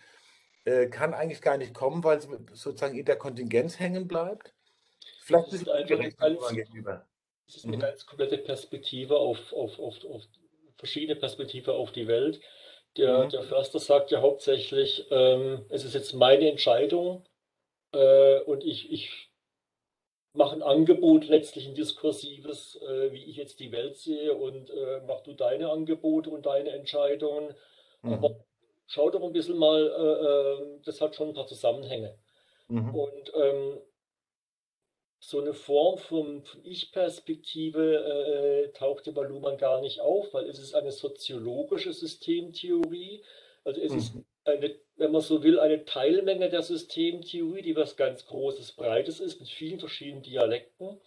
äh, 0.65 0.87
kann 0.87 1.13
eigentlich 1.13 1.43
gar 1.43 1.57
nicht 1.57 1.75
kommen, 1.75 2.05
weil 2.05 2.21
sozusagen 2.21 2.97
in 2.97 3.05
der 3.05 3.17
Kontingenz 3.17 3.81
hängen 3.81 4.07
bleibt. 4.07 4.55
Vielleicht 5.21 5.49
das 5.49 5.55
ist 5.55 5.63
es 5.63 5.69
einfach 5.69 5.99
eine 5.99 6.13
ganz, 6.13 6.49
gegenüber. 6.49 7.07
Ist 7.49 7.65
eine 7.65 7.77
mhm. 7.77 7.81
ganz 7.81 8.07
komplette 8.07 8.39
Perspektive 8.39 9.17
auf, 9.17 9.53
auf, 9.53 9.79
auf, 9.79 10.05
auf 10.05 10.23
verschiedene 10.77 11.19
Perspektive 11.19 11.73
auf 11.73 11.93
die 11.93 12.07
Welt. 12.07 12.41
Der, 12.97 13.25
mhm. 13.25 13.31
der 13.31 13.43
Förster 13.43 13.81
sagt 13.81 14.11
ja 14.11 14.21
hauptsächlich, 14.21 15.07
ähm, 15.11 15.65
es 15.69 15.85
ist 15.85 15.95
jetzt 15.95 16.13
meine 16.13 16.49
Entscheidung 16.49 17.25
äh, 17.93 18.41
und 18.41 18.63
ich, 18.63 18.93
ich 18.93 19.32
mache 20.35 20.57
ein 20.57 20.63
Angebot, 20.63 21.27
letztlich 21.27 21.67
ein 21.67 21.75
diskursives, 21.75 22.81
äh, 22.83 23.13
wie 23.13 23.25
ich 23.25 23.37
jetzt 23.37 23.61
die 23.61 23.73
Welt 23.73 23.97
sehe 23.97 24.35
und 24.35 24.71
äh, 24.71 25.03
mach 25.07 25.21
du 25.21 25.35
deine 25.35 25.71
Angebote 25.71 26.31
und 26.31 26.47
deine 26.47 26.71
Entscheidungen. 26.71 27.55
Mhm. 28.03 28.13
Aber 28.15 28.45
schau 28.87 29.11
doch 29.11 29.23
ein 29.23 29.33
bisschen 29.33 29.59
mal, 29.59 29.87
äh, 29.87 30.65
äh 30.65 30.81
das 30.85 31.01
hat 31.01 31.15
schon 31.15 31.29
ein 31.29 31.35
paar 31.35 31.47
Zusammenhänge. 31.47 32.17
Mhm. 32.69 32.95
Und 32.95 33.33
ähm, 33.35 33.79
so 35.19 35.41
eine 35.41 35.55
Form 35.55 35.99
von, 35.99 36.43
von 36.43 36.65
Ich-Perspektive 36.65 37.95
äh, 37.95 38.73
tauchte 38.73 39.13
bei 39.13 39.23
Luhmann 39.23 39.57
gar 39.57 39.81
nicht 39.81 40.01
auf, 40.01 40.35
weil 40.35 40.47
es 40.47 40.59
ist 40.59 40.75
eine 40.75 40.91
soziologische 40.91 41.93
Systemtheorie. 41.93 43.23
Also 43.65 43.81
es 43.81 43.93
mhm. 43.93 43.99
ist 43.99 44.15
eine, 44.45 44.75
wenn 44.97 45.13
man 45.13 45.21
so 45.21 45.43
will, 45.43 45.59
eine 45.61 45.85
Teilmenge 45.85 46.49
der 46.49 46.63
Systemtheorie, 46.63 47.63
die 47.63 47.77
was 47.77 47.97
ganz 47.97 48.27
Großes, 48.27 48.73
Breites 48.73 49.21
ist, 49.21 49.41
mit 49.41 49.49
vielen 49.49 49.79
verschiedenen 49.79 50.23
Dialekten. 50.23 51.01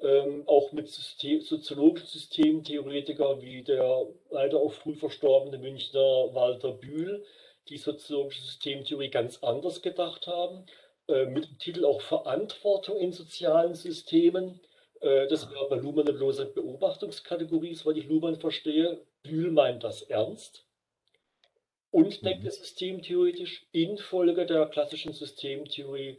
Ähm, 0.00 0.44
auch 0.46 0.70
mit 0.70 0.88
System, 0.88 1.40
soziologischen 1.40 2.06
Systemtheoretikern 2.06 3.42
wie 3.42 3.62
der 3.64 4.06
leider 4.30 4.58
auch 4.58 4.72
früh 4.72 4.94
verstorbene 4.94 5.58
Münchner 5.58 6.32
Walter 6.34 6.70
Bühl, 6.70 7.24
die 7.68 7.78
soziologische 7.78 8.42
Systemtheorie 8.42 9.10
ganz 9.10 9.42
anders 9.42 9.82
gedacht 9.82 10.28
haben, 10.28 10.66
äh, 11.08 11.26
mit 11.26 11.46
dem 11.48 11.58
Titel 11.58 11.84
auch 11.84 12.00
Verantwortung 12.00 12.96
in 12.98 13.12
sozialen 13.12 13.74
Systemen. 13.74 14.60
Äh, 15.00 15.26
das 15.26 15.50
wäre 15.50 15.68
bei 15.68 15.76
Luhmann 15.76 16.06
eine 16.06 16.16
bloße 16.16 16.46
Beobachtungskategorie, 16.46 17.74
soweit 17.74 17.96
ich 17.96 18.06
Luhmann 18.06 18.36
verstehe. 18.36 19.00
Bühl 19.24 19.50
meint 19.50 19.82
das 19.82 20.02
ernst 20.02 20.67
und 21.90 22.24
denkt 22.24 22.44
mhm. 22.44 22.50
systemtheoretisch 22.50 23.66
infolge 23.72 24.46
der 24.46 24.66
klassischen 24.66 25.12
Systemtheorie. 25.12 26.18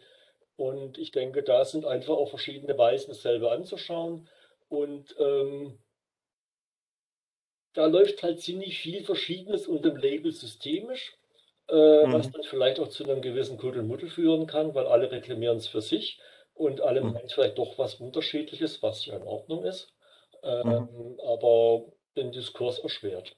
Und 0.55 0.97
ich 0.97 1.11
denke, 1.11 1.43
da 1.43 1.63
sind 1.63 1.85
einfach 1.85 2.15
auch 2.15 2.29
verschiedene 2.29 2.77
Weisen, 2.77 3.09
dasselbe 3.09 3.51
anzuschauen. 3.51 4.27
Und 4.67 5.15
ähm, 5.19 5.79
da 7.73 7.85
läuft 7.85 8.23
halt 8.23 8.41
ziemlich 8.41 8.79
viel 8.79 9.03
Verschiedenes 9.03 9.67
unter 9.67 9.89
dem 9.89 9.97
Label 9.97 10.31
systemisch, 10.31 11.15
äh, 11.69 12.05
mhm. 12.05 12.13
was 12.13 12.31
dann 12.31 12.43
vielleicht 12.43 12.79
auch 12.79 12.89
zu 12.89 13.03
einem 13.03 13.21
gewissen 13.21 13.57
Kuddelmuddel 13.57 14.09
führen 14.09 14.47
kann, 14.47 14.73
weil 14.73 14.87
alle 14.87 15.11
reklamieren 15.11 15.57
es 15.57 15.67
für 15.67 15.81
sich 15.81 16.19
und 16.53 16.81
alle 16.81 17.01
mhm. 17.01 17.13
meinen 17.13 17.29
vielleicht 17.29 17.57
doch 17.57 17.77
was 17.77 17.95
Unterschiedliches, 17.95 18.81
was 18.81 19.05
ja 19.05 19.15
in 19.15 19.23
Ordnung 19.23 19.63
ist, 19.63 19.93
ähm, 20.43 20.67
mhm. 20.67 21.19
aber 21.25 21.85
den 22.17 22.31
Diskurs 22.31 22.79
erschwert. 22.79 23.35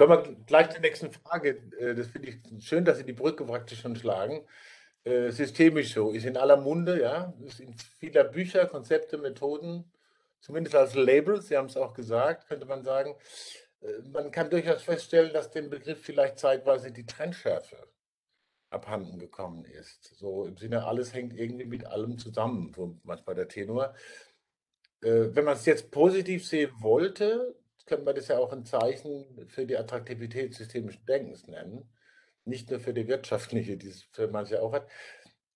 Kommen 0.00 0.24
wir 0.24 0.34
gleich 0.46 0.70
zur 0.70 0.80
nächsten 0.80 1.12
Frage. 1.12 1.60
Äh, 1.78 1.94
das 1.94 2.06
finde 2.06 2.30
ich 2.30 2.64
schön, 2.64 2.86
dass 2.86 2.96
Sie 2.96 3.04
die 3.04 3.12
Brücke 3.12 3.44
praktisch 3.44 3.82
schon 3.82 3.96
schlagen. 3.96 4.46
Äh, 5.04 5.30
systemisch 5.30 5.92
so, 5.92 6.12
ist 6.12 6.24
in 6.24 6.38
aller 6.38 6.56
Munde, 6.56 7.02
ja, 7.02 7.34
ist 7.44 7.60
in 7.60 7.74
vieler 7.98 8.24
Bücher, 8.24 8.64
Konzepte, 8.64 9.18
Methoden, 9.18 9.92
zumindest 10.40 10.74
als 10.74 10.94
Label, 10.94 11.42
Sie 11.42 11.54
haben 11.54 11.66
es 11.66 11.76
auch 11.76 11.92
gesagt, 11.92 12.48
könnte 12.48 12.64
man 12.64 12.82
sagen. 12.82 13.14
Äh, 13.82 13.98
man 14.10 14.30
kann 14.30 14.48
durchaus 14.48 14.84
feststellen, 14.84 15.34
dass 15.34 15.50
dem 15.50 15.68
Begriff 15.68 16.00
vielleicht 16.02 16.38
zeitweise 16.38 16.92
die 16.92 17.04
Trennschärfe 17.04 17.76
abhanden 18.70 19.18
gekommen 19.18 19.66
ist. 19.66 20.14
So 20.16 20.46
im 20.46 20.56
Sinne, 20.56 20.86
alles 20.86 21.12
hängt 21.12 21.38
irgendwie 21.38 21.66
mit 21.66 21.84
allem 21.84 22.16
zusammen, 22.16 22.72
so 22.74 22.98
manchmal 23.02 23.34
der 23.34 23.48
Tenor. 23.48 23.94
Wenn 25.02 25.44
man 25.44 25.56
es 25.56 25.66
jetzt 25.66 25.90
positiv 25.90 26.46
sehen 26.46 26.70
wollte, 26.78 27.54
könnte 27.90 28.04
man 28.04 28.14
das 28.14 28.28
ja 28.28 28.38
auch 28.38 28.52
ein 28.52 28.64
Zeichen 28.64 29.48
für 29.48 29.66
die 29.66 29.76
Attraktivität 29.76 30.54
systemischen 30.54 31.04
Denkens 31.06 31.48
nennen. 31.48 31.90
Nicht 32.44 32.70
nur 32.70 32.78
für 32.80 32.94
die 32.94 33.08
wirtschaftliche, 33.08 33.76
die 33.76 33.88
es 33.88 34.04
für 34.12 34.28
manche 34.28 34.62
auch 34.62 34.72
hat. 34.72 34.88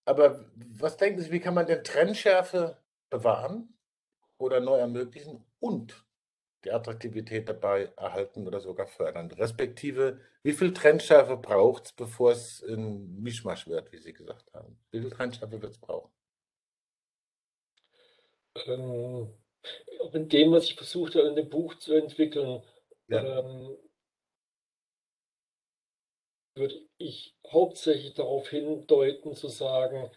Aber 0.04 0.44
was 0.56 0.96
denken 0.96 1.20
Sie, 1.20 1.30
wie 1.30 1.40
kann 1.40 1.54
man 1.54 1.66
denn 1.66 1.84
Trennschärfe 1.84 2.78
bewahren 3.08 3.78
oder 4.36 4.60
neu 4.60 4.78
ermöglichen 4.78 5.44
und 5.60 6.04
die 6.64 6.72
Attraktivität 6.72 7.48
dabei 7.48 7.92
erhalten 7.96 8.46
oder 8.48 8.60
sogar 8.60 8.88
fördern? 8.88 9.30
Respektive, 9.30 10.20
wie 10.42 10.52
viel 10.52 10.74
Trennschärfe 10.74 11.36
braucht 11.36 11.86
es, 11.86 11.92
bevor 11.92 12.32
es 12.32 12.62
ein 12.62 13.22
Mischmasch 13.22 13.68
wird, 13.68 13.92
wie 13.92 13.98
Sie 13.98 14.12
gesagt 14.12 14.52
haben? 14.54 14.76
Wie 14.90 15.00
viel 15.00 15.10
Trennschärfe 15.10 15.62
wird 15.62 15.72
es 15.72 15.78
brauchen? 15.78 16.10
Ähm, 18.66 19.32
in 20.12 20.28
dem, 20.28 20.52
was 20.52 20.64
ich 20.64 20.74
versucht 20.74 21.14
habe, 21.14 21.28
in 21.28 21.36
dem 21.36 21.48
Buch 21.48 21.74
zu 21.76 21.94
entwickeln, 21.94 22.62
ja. 23.08 23.40
ähm, 23.40 23.76
würde 26.56 26.80
ich 26.98 27.34
hauptsächlich 27.50 28.14
darauf 28.14 28.48
hindeuten, 28.48 29.34
zu 29.34 29.48
sagen, 29.48 30.10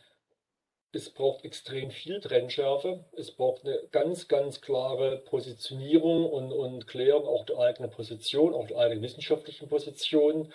es 0.93 1.09
braucht 1.09 1.43
extrem 1.43 1.91
viel 1.91 2.19
Trennschärfe. 2.19 3.05
Es 3.15 3.31
braucht 3.31 3.65
eine 3.65 3.87
ganz, 3.91 4.27
ganz 4.27 4.61
klare 4.61 5.17
Positionierung 5.19 6.25
und, 6.25 6.51
und 6.51 6.87
Klärung 6.87 7.27
auch 7.27 7.45
der 7.45 7.59
eigenen 7.59 7.91
Position, 7.91 8.53
auch 8.53 8.67
der 8.67 8.77
eigenen 8.77 9.03
wissenschaftlichen 9.03 9.67
Position. 9.67 10.53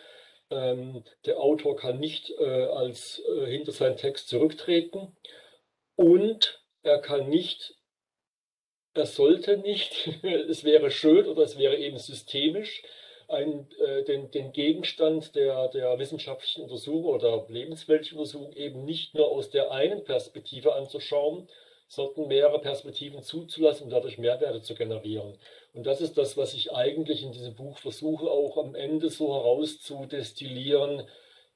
Ähm, 0.50 1.04
der 1.26 1.38
Autor 1.38 1.76
kann 1.76 2.00
nicht 2.00 2.30
äh, 2.38 2.64
als 2.64 3.22
äh, 3.37 3.46
hinter 3.46 3.72
seinen 3.72 3.96
Text 3.96 4.28
zurücktreten 4.28 5.16
und 5.96 6.62
er 6.82 6.99
kann 6.99 7.28
nicht, 7.28 7.76
er 8.94 9.06
sollte 9.06 9.56
nicht, 9.58 10.08
es 10.22 10.64
wäre 10.64 10.90
schön 10.90 11.26
oder 11.26 11.42
es 11.42 11.58
wäre 11.58 11.76
eben 11.76 11.99
systemisch, 11.99 12.82
ein, 13.28 13.66
äh, 13.80 14.04
den, 14.04 14.30
den, 14.30 14.52
Gegenstand 14.52 15.34
der, 15.34 15.68
der 15.68 15.99
wissenschaftlichen 15.99 16.62
Untersuchung 16.62 17.14
oder 17.14 17.46
lebensweltlichen 17.49 18.18
Untersuchung 18.18 18.52
eben 18.52 18.84
nicht 18.84 19.14
nur 19.14 19.30
aus 19.30 19.50
der 19.50 19.70
einen 19.70 20.04
Perspektive 20.04 20.75
anzuschauen, 20.75 21.49
sondern 21.88 22.28
mehrere 22.28 22.61
Perspektiven 22.61 23.22
zuzulassen 23.22 23.84
und 23.84 23.90
dadurch 23.90 24.18
Mehrwerte 24.18 24.62
zu 24.62 24.75
generieren. 24.75 25.38
Und 25.75 25.87
das 25.87 26.00
ist 26.00 26.16
das, 26.18 26.37
was 26.37 26.54
ich 26.54 26.72
eigentlich 26.72 27.22
in 27.22 27.32
diesem 27.32 27.54
Buch 27.54 27.78
versuche, 27.78 28.30
auch 28.30 28.56
am 28.58 28.75
Ende 28.75 29.08
so 29.08 29.32
herauszudestillieren, 29.34 31.06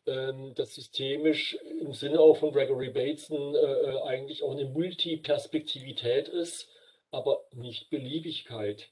ähm, 0.06 0.54
dass 0.54 0.74
systemisch 0.74 1.58
im 1.80 1.92
Sinne 1.92 2.20
auch 2.20 2.36
von 2.36 2.52
Gregory 2.52 2.90
Bateson 2.90 3.54
äh, 3.54 3.58
äh, 3.58 4.00
eigentlich 4.02 4.42
auch 4.42 4.52
eine 4.52 4.66
Multiperspektivität 4.66 6.28
ist, 6.28 6.68
aber 7.10 7.44
nicht 7.52 7.90
Beliebigkeit. 7.90 8.90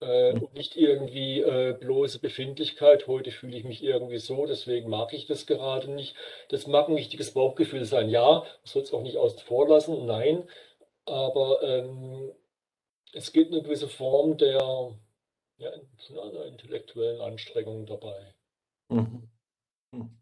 Äh, 0.00 0.32
und 0.32 0.54
nicht 0.54 0.76
irgendwie 0.76 1.40
äh, 1.40 1.72
bloße 1.72 2.18
Befindlichkeit. 2.18 3.06
Heute 3.06 3.30
fühle 3.30 3.56
ich 3.56 3.64
mich 3.64 3.82
irgendwie 3.82 4.18
so, 4.18 4.44
deswegen 4.46 4.90
mag 4.90 5.12
ich 5.12 5.26
das 5.26 5.46
gerade 5.46 5.90
nicht. 5.90 6.14
Das 6.48 6.66
mag 6.66 6.88
ein 6.88 6.96
wichtiges 6.96 7.32
Bauchgefühl 7.32 7.84
sein. 7.84 8.10
Ja, 8.10 8.40
man 8.40 8.46
soll 8.64 8.82
es 8.82 8.92
auch 8.92 9.02
nicht 9.02 9.16
außen 9.16 9.40
vor 9.40 9.68
lassen. 9.68 10.04
Nein, 10.04 10.48
aber 11.06 11.62
ähm, 11.62 12.32
es 13.12 13.32
gibt 13.32 13.52
eine 13.52 13.62
gewisse 13.62 13.88
Form 13.88 14.36
der 14.36 14.94
ja, 15.58 15.70
einer 15.70 16.46
intellektuellen 16.46 17.20
Anstrengung 17.20 17.86
dabei. 17.86 18.34
Mhm. 18.88 19.30
Mhm. 19.92 20.18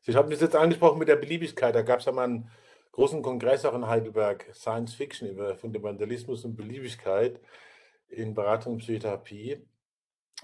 Sie 0.00 0.14
haben 0.14 0.30
das 0.30 0.40
jetzt 0.40 0.56
angesprochen 0.56 0.98
mit 0.98 1.08
der 1.08 1.16
Beliebigkeit. 1.16 1.74
Da 1.74 1.82
gab 1.82 2.00
es 2.00 2.06
ja 2.06 2.12
mal 2.12 2.24
einen 2.24 2.50
großen 2.92 3.22
Kongress 3.22 3.64
auch 3.64 3.74
in 3.74 3.86
Heidelberg, 3.86 4.50
Science 4.54 4.94
Fiction 4.94 5.28
über 5.28 5.56
Fundamentalismus 5.56 6.44
und 6.44 6.56
Beliebigkeit 6.56 7.40
in 8.08 8.34
Beratung 8.34 8.74
und 8.74 8.78
Psychotherapie. 8.78 9.66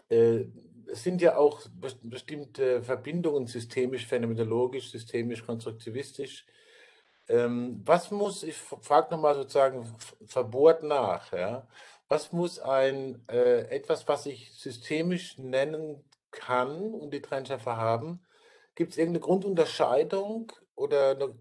Äh, 0.08 0.46
es 0.90 1.02
sind 1.02 1.20
ja 1.20 1.36
auch 1.36 1.60
bestimmte 2.02 2.82
Verbindungen 2.82 3.46
systemisch, 3.46 4.06
phänomenologisch, 4.06 4.90
systemisch, 4.90 5.44
konstruktivistisch. 5.44 6.46
Ähm, 7.28 7.82
was 7.84 8.10
muss, 8.10 8.42
ich 8.42 8.56
frage 8.56 9.10
nochmal 9.10 9.34
sozusagen 9.34 9.86
verbohrt 10.26 10.82
nach, 10.82 11.30
ja? 11.32 11.68
was 12.08 12.32
muss 12.32 12.58
ein 12.58 13.22
äh, 13.28 13.68
etwas, 13.68 14.08
was 14.08 14.24
ich 14.24 14.50
systemisch 14.54 15.36
nennen 15.36 16.02
kann 16.30 16.94
und 16.94 17.12
die 17.12 17.20
Trennschärfe 17.20 17.76
haben, 17.76 18.22
gibt 18.74 18.92
es 18.92 18.98
irgendeine 18.98 19.24
Grundunterscheidung 19.24 20.52
oder 20.78 21.34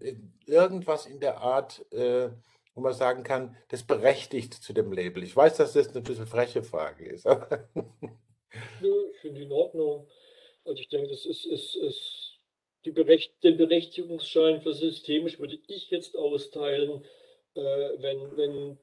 irgendwas 0.46 1.06
in 1.06 1.20
der 1.20 1.38
Art, 1.38 1.84
äh, 1.92 2.30
wo 2.74 2.80
man 2.80 2.92
sagen 2.92 3.22
kann, 3.22 3.56
das 3.68 3.82
berechtigt 3.82 4.54
zu 4.54 4.72
dem 4.72 4.92
Label? 4.92 5.22
Ich 5.22 5.34
weiß, 5.34 5.56
dass 5.56 5.72
das 5.72 5.90
eine 5.90 6.02
bisschen 6.02 6.26
freche 6.26 6.62
Frage 6.62 7.06
ist. 7.06 7.26
Aber 7.26 7.68
ich 8.80 9.20
finde 9.20 9.42
in 9.42 9.52
Ordnung. 9.52 10.08
Also 10.64 10.80
ich 10.80 10.88
denke, 10.88 11.08
das 11.08 11.24
ist, 11.24 11.46
ist, 11.46 11.76
ist 11.76 12.28
die 12.84 12.90
Berecht, 12.90 13.32
den 13.42 13.56
Berechtigungsschein 13.56 14.60
für 14.60 14.74
systemisch 14.74 15.38
würde 15.38 15.58
ich 15.66 15.90
jetzt 15.90 16.16
austeilen, 16.16 17.04
äh, 17.54 17.60
wenn, 17.60 18.36
wenn 18.36 18.78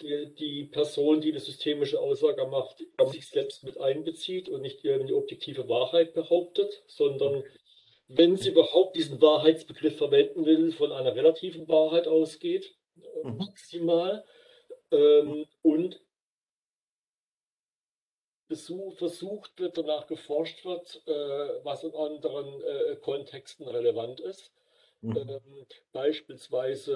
die, 0.00 0.34
die, 0.34 0.64
Person, 0.64 1.20
die 1.20 1.30
eine 1.30 1.40
systemische 1.40 2.00
Aussage 2.00 2.46
macht, 2.46 2.84
sich 3.06 3.26
selbst 3.28 3.64
mit 3.64 3.78
einbezieht 3.78 4.48
und 4.48 4.62
nicht 4.62 4.84
irgendeine 4.84 5.16
objektive 5.16 5.68
Wahrheit 5.68 6.14
behauptet, 6.14 6.82
sondern 6.86 7.44
wenn 8.08 8.36
sie 8.36 8.50
überhaupt 8.50 8.96
diesen 8.96 9.20
Wahrheitsbegriff 9.20 9.96
verwenden 9.96 10.44
will, 10.44 10.72
von 10.72 10.92
einer 10.92 11.14
relativen 11.14 11.68
Wahrheit 11.68 12.06
ausgeht 12.06 12.74
mhm. 13.22 13.36
maximal. 13.38 14.24
Ähm, 14.90 15.46
und 15.62 16.00
Besuch, 18.46 18.94
versucht 18.98 19.58
wird, 19.58 19.78
danach 19.78 20.06
geforscht 20.06 20.64
wird, 20.64 21.02
äh, 21.06 21.64
was 21.64 21.82
in 21.82 21.94
anderen 21.94 22.62
äh, 22.62 22.96
Kontexten 22.96 23.66
relevant 23.66 24.20
ist. 24.20 24.52
Mhm. 25.00 25.16
Ähm, 25.16 25.66
beispielsweise 25.92 26.92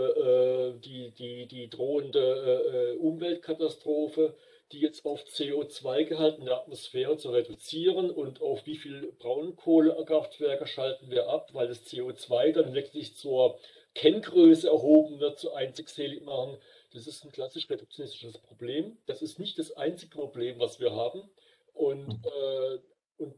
äh, 0.76 0.80
die, 0.80 1.10
die, 1.12 1.46
die 1.46 1.68
drohende 1.68 2.20
äh, 2.20 2.92
äh, 2.92 2.96
Umweltkatastrophe, 2.98 4.34
die 4.72 4.80
jetzt 4.80 5.04
auf 5.06 5.24
CO2-Gehalt 5.24 6.38
in 6.38 6.44
der 6.44 6.58
Atmosphäre 6.58 7.16
zu 7.16 7.30
reduzieren 7.30 8.10
und 8.10 8.42
auf 8.42 8.66
wie 8.66 8.76
viel 8.76 9.12
Braunkohlekraftwerke 9.18 10.66
schalten 10.66 11.10
wir 11.10 11.28
ab, 11.28 11.50
weil 11.54 11.68
das 11.68 11.86
CO2 11.86 12.52
dann 12.52 12.74
wirklich 12.74 13.16
zur 13.16 13.58
Kenngröße 13.94 14.68
erhoben 14.68 15.20
wird, 15.20 15.38
zu 15.38 15.52
einzigselig 15.54 16.22
machen. 16.22 16.58
Das 16.92 17.06
ist 17.06 17.24
ein 17.24 17.32
klassisch 17.32 17.68
reduktionistisches 17.70 18.38
Problem. 18.38 18.98
Das 19.06 19.22
ist 19.22 19.38
nicht 19.38 19.58
das 19.58 19.72
einzige 19.72 20.10
Problem, 20.10 20.58
was 20.58 20.80
wir 20.80 20.94
haben. 20.94 21.28
Und, 21.72 22.08
mhm. 22.08 22.22
äh, 22.24 22.78
und 23.16 23.34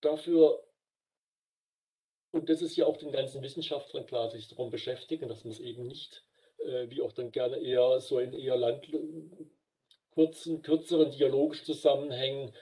dafür, 0.00 0.62
und 2.30 2.48
das 2.48 2.62
ist 2.62 2.76
ja 2.76 2.86
auch 2.86 2.96
den 2.96 3.12
ganzen 3.12 3.42
Wissenschaftlern 3.42 4.06
klar, 4.06 4.30
sich 4.30 4.48
darum 4.48 4.70
beschäftigen, 4.70 5.28
dass 5.28 5.44
man 5.44 5.52
es 5.52 5.60
eben 5.60 5.86
nicht, 5.86 6.24
äh, 6.58 6.88
wie 6.88 7.02
auch 7.02 7.12
dann 7.12 7.30
gerne 7.30 7.58
eher 7.58 8.00
so 8.00 8.18
in 8.18 8.32
eher 8.32 8.56
Land, 8.56 8.88
kurzen, 10.14 10.62
kürzeren 10.62 11.10
dialogischen 11.10 11.66
Zusammenhängen 11.66 12.52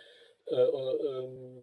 äh, 0.46 0.54
äh 0.54 1.24
ähm, 1.24 1.62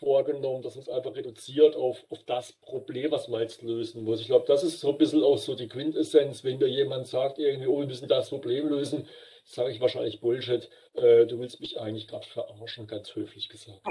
vorgenommen, 0.00 0.62
dass 0.62 0.76
man 0.76 0.82
es 0.82 0.88
einfach 0.88 1.14
reduziert 1.14 1.76
auf, 1.76 2.04
auf 2.10 2.22
das 2.24 2.52
Problem, 2.52 3.10
was 3.10 3.28
man 3.28 3.42
jetzt 3.42 3.62
lösen 3.62 4.04
muss. 4.04 4.20
Ich 4.20 4.28
glaube, 4.28 4.46
das 4.46 4.64
ist 4.64 4.80
so 4.80 4.90
ein 4.90 4.98
bisschen 4.98 5.22
auch 5.22 5.38
so 5.38 5.54
die 5.54 5.68
Quintessenz, 5.68 6.42
wenn 6.42 6.58
mir 6.58 6.68
jemand 6.68 7.06
sagt, 7.06 7.38
irgendwie, 7.38 7.66
oh, 7.66 7.80
wir 7.80 7.86
müssen 7.86 8.08
das 8.08 8.30
Problem 8.30 8.68
lösen, 8.68 9.06
sage 9.44 9.72
ich 9.72 9.80
wahrscheinlich 9.80 10.20
Bullshit. 10.20 10.70
Äh, 10.94 11.26
du 11.26 11.38
willst 11.38 11.60
mich 11.60 11.80
eigentlich 11.80 12.08
gerade 12.08 12.26
verarschen, 12.26 12.86
ganz 12.86 13.14
höflich 13.14 13.48
gesagt. 13.48 13.82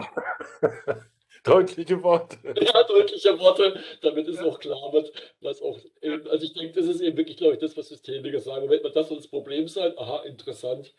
deutliche 1.43 2.01
Worte. 2.01 2.37
Ja, 2.43 2.83
deutliche 2.83 3.37
Worte, 3.39 3.79
damit 4.01 4.27
es 4.27 4.39
auch 4.39 4.59
klar 4.59 4.91
wird, 4.93 5.11
was 5.41 5.61
auch, 5.61 5.79
eben, 6.01 6.27
also 6.27 6.43
ich 6.43 6.53
denke, 6.53 6.79
das 6.79 6.89
ist 6.89 7.01
eben 7.01 7.17
wirklich, 7.17 7.37
glaube 7.37 7.53
ich, 7.53 7.59
das, 7.59 7.77
was 7.77 7.89
Systemiker 7.89 8.39
sagen. 8.39 8.69
Wenn 8.69 8.81
man 8.81 8.93
das 8.93 9.09
soll 9.09 9.17
das 9.17 9.27
Problem 9.27 9.67
sein, 9.67 9.93
aha, 9.97 10.23
interessant. 10.23 10.93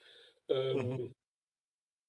Ähm, 0.50 1.14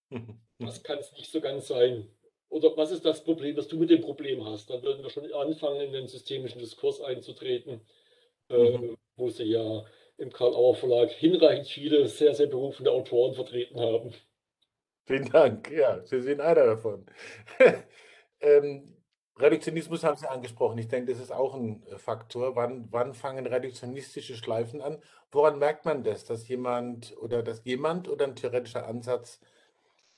mhm. 0.09 0.41
das 0.59 0.83
kann 0.83 0.99
es 0.99 1.11
nicht 1.13 1.31
so 1.31 1.41
ganz 1.41 1.67
sein. 1.67 2.07
Oder 2.49 2.75
was 2.75 2.91
ist 2.91 3.05
das 3.05 3.23
Problem, 3.23 3.55
das 3.55 3.69
du 3.69 3.77
mit 3.77 3.89
dem 3.89 4.01
Problem 4.01 4.45
hast? 4.45 4.69
Dann 4.69 4.83
würden 4.83 5.03
wir 5.03 5.09
schon 5.09 5.31
anfangen, 5.31 5.81
in 5.81 5.93
den 5.93 6.07
systemischen 6.07 6.59
Diskurs 6.59 6.99
einzutreten, 6.99 7.81
äh, 8.49 8.77
mhm. 8.77 8.97
wo 9.15 9.29
sie 9.29 9.45
ja 9.45 9.85
im 10.17 10.31
Karl-Auer 10.31 10.75
Verlag 10.75 11.11
hinreichend 11.11 11.67
viele 11.67 12.07
sehr, 12.07 12.35
sehr 12.35 12.47
berufene 12.47 12.91
Autoren 12.91 13.33
vertreten 13.33 13.79
haben. 13.79 14.13
Vielen 15.05 15.29
Dank. 15.29 15.71
Ja, 15.71 16.03
Sie 16.05 16.21
sind 16.21 16.41
einer 16.41 16.65
davon. 16.65 17.05
ähm, 18.41 19.00
Reduktionismus 19.41 20.03
haben 20.03 20.17
Sie 20.17 20.29
angesprochen. 20.29 20.77
Ich 20.77 20.87
denke, 20.87 21.11
das 21.11 21.21
ist 21.21 21.31
auch 21.31 21.53
ein 21.55 21.83
äh, 21.87 21.97
Faktor. 21.97 22.55
Wann, 22.55 22.87
wann 22.91 23.13
fangen 23.13 23.45
reduktionistische 23.47 24.35
Schleifen 24.35 24.81
an? 24.81 24.97
Woran 25.31 25.59
merkt 25.59 25.85
man 25.85 26.03
das, 26.03 26.25
dass 26.25 26.47
jemand 26.47 27.15
oder 27.17 27.43
dass 27.43 27.63
jemand 27.65 28.09
oder 28.09 28.25
ein 28.25 28.35
theoretischer 28.35 28.87
Ansatz 28.87 29.39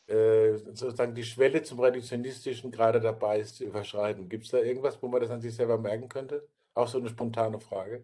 äh, 0.07 0.57
sozusagen 0.57 1.15
die 1.15 1.23
Schwelle 1.23 1.63
zum 1.63 1.79
Reduktionistischen 1.79 2.71
gerade 2.71 2.99
dabei 2.99 3.39
ist 3.39 3.57
zu 3.57 3.63
überschreiten. 3.65 4.29
Gibt 4.29 4.45
es 4.45 4.51
da 4.51 4.59
irgendwas, 4.59 5.01
wo 5.01 5.07
man 5.07 5.21
das 5.21 5.29
an 5.29 5.41
sich 5.41 5.55
selber 5.55 5.77
merken 5.77 6.09
könnte? 6.09 6.47
Auch 6.73 6.87
so 6.87 6.97
eine 6.97 7.09
spontane 7.09 7.59
Frage. 7.59 8.03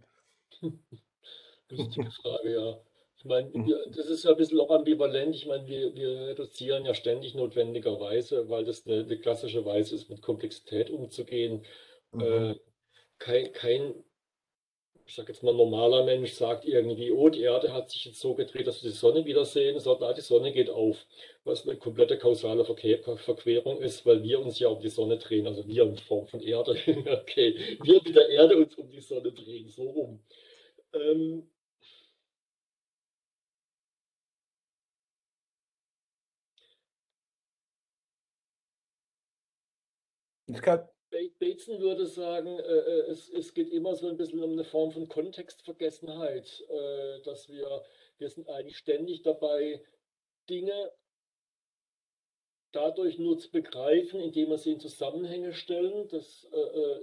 Lustige 1.69 2.11
Frage, 2.11 2.53
ja. 2.53 2.88
Ich 3.19 3.25
meine, 3.25 3.49
mhm. 3.49 3.73
das 3.95 4.07
ist 4.07 4.23
ja 4.23 4.31
ein 4.31 4.37
bisschen 4.37 4.59
auch 4.59 4.71
ambivalent. 4.71 5.35
Ich 5.35 5.45
meine, 5.45 5.67
wir, 5.67 5.93
wir 5.93 6.27
reduzieren 6.27 6.85
ja 6.85 6.93
ständig 6.93 7.35
notwendigerweise, 7.35 8.49
weil 8.49 8.63
das 8.63 8.87
eine, 8.87 9.01
eine 9.01 9.19
klassische 9.19 9.65
Weise 9.65 9.95
ist, 9.95 10.09
mit 10.09 10.21
Komplexität 10.21 10.89
umzugehen. 10.89 11.65
Mhm. 12.13 12.21
Äh, 12.21 12.55
kein, 13.17 13.51
kein 13.51 14.03
ich 15.09 15.15
sage 15.15 15.33
jetzt 15.33 15.41
mal, 15.41 15.55
normaler 15.55 16.03
Mensch 16.05 16.33
sagt 16.33 16.65
irgendwie, 16.65 17.11
oh, 17.11 17.29
die 17.29 17.41
Erde 17.41 17.73
hat 17.73 17.89
sich 17.89 18.05
jetzt 18.05 18.19
so 18.19 18.35
gedreht, 18.35 18.67
dass 18.67 18.83
wir 18.83 18.91
die 18.91 18.95
Sonne 18.95 19.25
wiedersehen. 19.25 19.79
Sagt, 19.79 20.01
na, 20.01 20.13
die 20.13 20.21
Sonne 20.21 20.51
geht 20.51 20.69
auf. 20.69 21.03
Was 21.43 21.67
eine 21.67 21.77
komplette 21.77 22.19
kausale 22.19 22.63
Verkehr, 22.63 22.99
Verquerung 23.17 23.81
ist, 23.81 24.05
weil 24.05 24.21
wir 24.21 24.39
uns 24.39 24.59
ja 24.59 24.67
um 24.67 24.79
die 24.79 24.89
Sonne 24.89 25.17
drehen. 25.17 25.47
Also 25.47 25.67
wir 25.67 25.83
in 25.83 25.97
Form 25.97 26.27
von 26.27 26.41
Erde. 26.41 26.77
okay, 27.21 27.77
wir 27.83 28.01
mit 28.03 28.15
der 28.15 28.29
Erde 28.29 28.57
uns 28.57 28.75
um 28.75 28.87
die 28.91 29.01
Sonne 29.01 29.31
drehen, 29.31 29.67
so 29.67 29.89
rum. 29.89 30.19
Ähm, 30.93 31.49
Ich 40.49 40.61
kann, 40.61 40.87
Bateson 41.39 41.79
würde 41.79 42.05
sagen, 42.05 42.59
äh, 42.59 42.61
äh, 42.61 43.11
es, 43.11 43.29
es, 43.29 43.53
geht 43.53 43.69
immer 43.69 43.95
so 43.95 44.07
ein 44.07 44.17
bisschen 44.17 44.43
um 44.43 44.51
eine 44.51 44.63
Form 44.63 44.91
von 44.91 45.07
Kontextvergessenheit, 45.07 46.65
äh, 46.69 47.21
dass 47.21 47.49
wir, 47.49 47.83
wir 48.17 48.29
sind 48.29 48.49
eigentlich 48.49 48.77
ständig 48.77 49.21
dabei, 49.23 49.83
Dinge 50.49 50.91
dadurch 52.71 53.17
nur 53.17 53.39
zu 53.39 53.49
begreifen, 53.49 54.19
indem 54.19 54.49
wir 54.49 54.57
sie 54.57 54.73
in 54.73 54.79
Zusammenhänge 54.79 55.53
stellen. 55.53 56.07
Das 56.09 56.47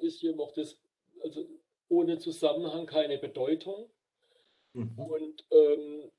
ist 0.01 0.21
hier 0.21 0.39
auch 0.39 0.53
das, 0.53 0.81
also 1.23 1.45
ohne 1.89 2.19
Zusammenhang 2.19 2.87
keine 2.87 3.19
Bedeutung. 3.19 3.91
Mhm. 4.75 4.97
Und 4.97 5.45
ähm, 5.51 6.13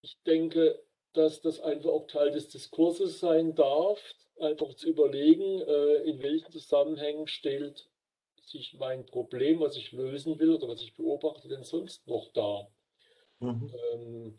ich 0.00 0.20
denke, 0.24 0.84
dass 1.12 1.40
das 1.40 1.60
einfach 1.60 1.90
auch 1.90 2.08
Teil 2.08 2.32
des 2.32 2.48
Diskurses 2.48 3.20
sein 3.20 3.54
darf, 3.54 4.00
einfach 4.40 4.74
zu 4.74 4.88
überlegen, 4.88 5.60
äh, 5.62 5.94
in 6.04 6.22
welchen 6.22 6.50
Zusammenhängen 6.50 7.26
stellt 7.26 7.88
sich 8.44 8.74
mein 8.78 9.06
Problem, 9.06 9.60
was 9.60 9.76
ich 9.76 9.92
lösen 9.92 10.38
will 10.38 10.50
oder 10.50 10.68
was 10.68 10.82
ich 10.82 10.96
beobachte, 10.96 11.48
denn 11.48 11.64
sonst 11.64 12.06
noch 12.06 12.32
da. 12.32 12.68
Mhm. 13.40 13.72
Ähm, 13.92 14.38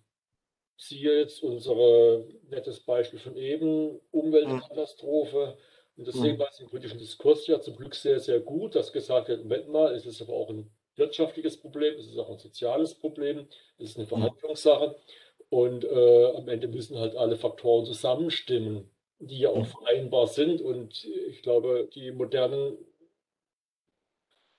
siehe 0.77 1.19
jetzt 1.19 1.41
unser 1.43 2.23
nettes 2.49 2.81
Beispiel 2.81 3.19
von 3.19 3.35
eben, 3.37 3.99
Umweltkatastrophe. 4.11 5.57
Und 5.95 6.07
das 6.07 6.15
mhm. 6.15 6.21
sehen 6.21 6.39
wir 6.39 6.49
im 6.59 6.69
politischen 6.69 6.99
Diskurs 6.99 7.47
ja 7.47 7.61
zum 7.61 7.75
Glück 7.75 7.95
sehr, 7.95 8.19
sehr 8.19 8.39
gut, 8.39 8.75
dass 8.75 8.91
gesagt 8.91 9.27
wird, 9.27 9.43
Moment 9.43 9.69
mal, 9.69 9.93
es 9.93 10.05
ist 10.05 10.21
aber 10.21 10.33
auch 10.33 10.49
ein 10.49 10.71
wirtschaftliches 10.95 11.59
Problem, 11.59 11.95
es 11.95 12.07
ist 12.07 12.17
auch 12.17 12.29
ein 12.29 12.39
soziales 12.39 12.95
Problem, 12.95 13.47
es 13.77 13.91
ist 13.91 13.97
eine 13.97 14.05
mhm. 14.05 14.09
Verhandlungssache. 14.09 14.95
Und 15.49 15.85
äh, 15.85 16.25
am 16.35 16.47
Ende 16.49 16.67
müssen 16.67 16.97
halt 16.97 17.15
alle 17.15 17.35
Faktoren 17.35 17.85
zusammenstimmen 17.85 18.89
die 19.27 19.39
ja 19.39 19.49
auch 19.49 19.57
mhm. 19.57 19.65
vereinbar 19.65 20.27
sind. 20.27 20.61
Und 20.61 21.05
ich 21.05 21.41
glaube, 21.41 21.89
die 21.93 22.11
modernen 22.11 22.77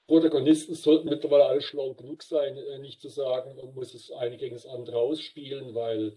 Protagonisten 0.07 0.75
sollten 0.75 1.09
mittlerweile 1.09 1.47
alle 1.47 1.63
schlau 1.63 1.95
genug 1.95 2.23
sein, 2.23 2.57
äh, 2.57 2.79
nicht 2.79 3.01
zu 3.01 3.09
sagen, 3.09 3.57
man 3.57 3.75
muss 3.75 3.95
es 3.95 4.11
eine 4.13 4.37
gegen 4.37 4.55
das 4.55 4.67
andere 4.67 4.99
ausspielen, 4.99 5.75
weil 5.75 6.17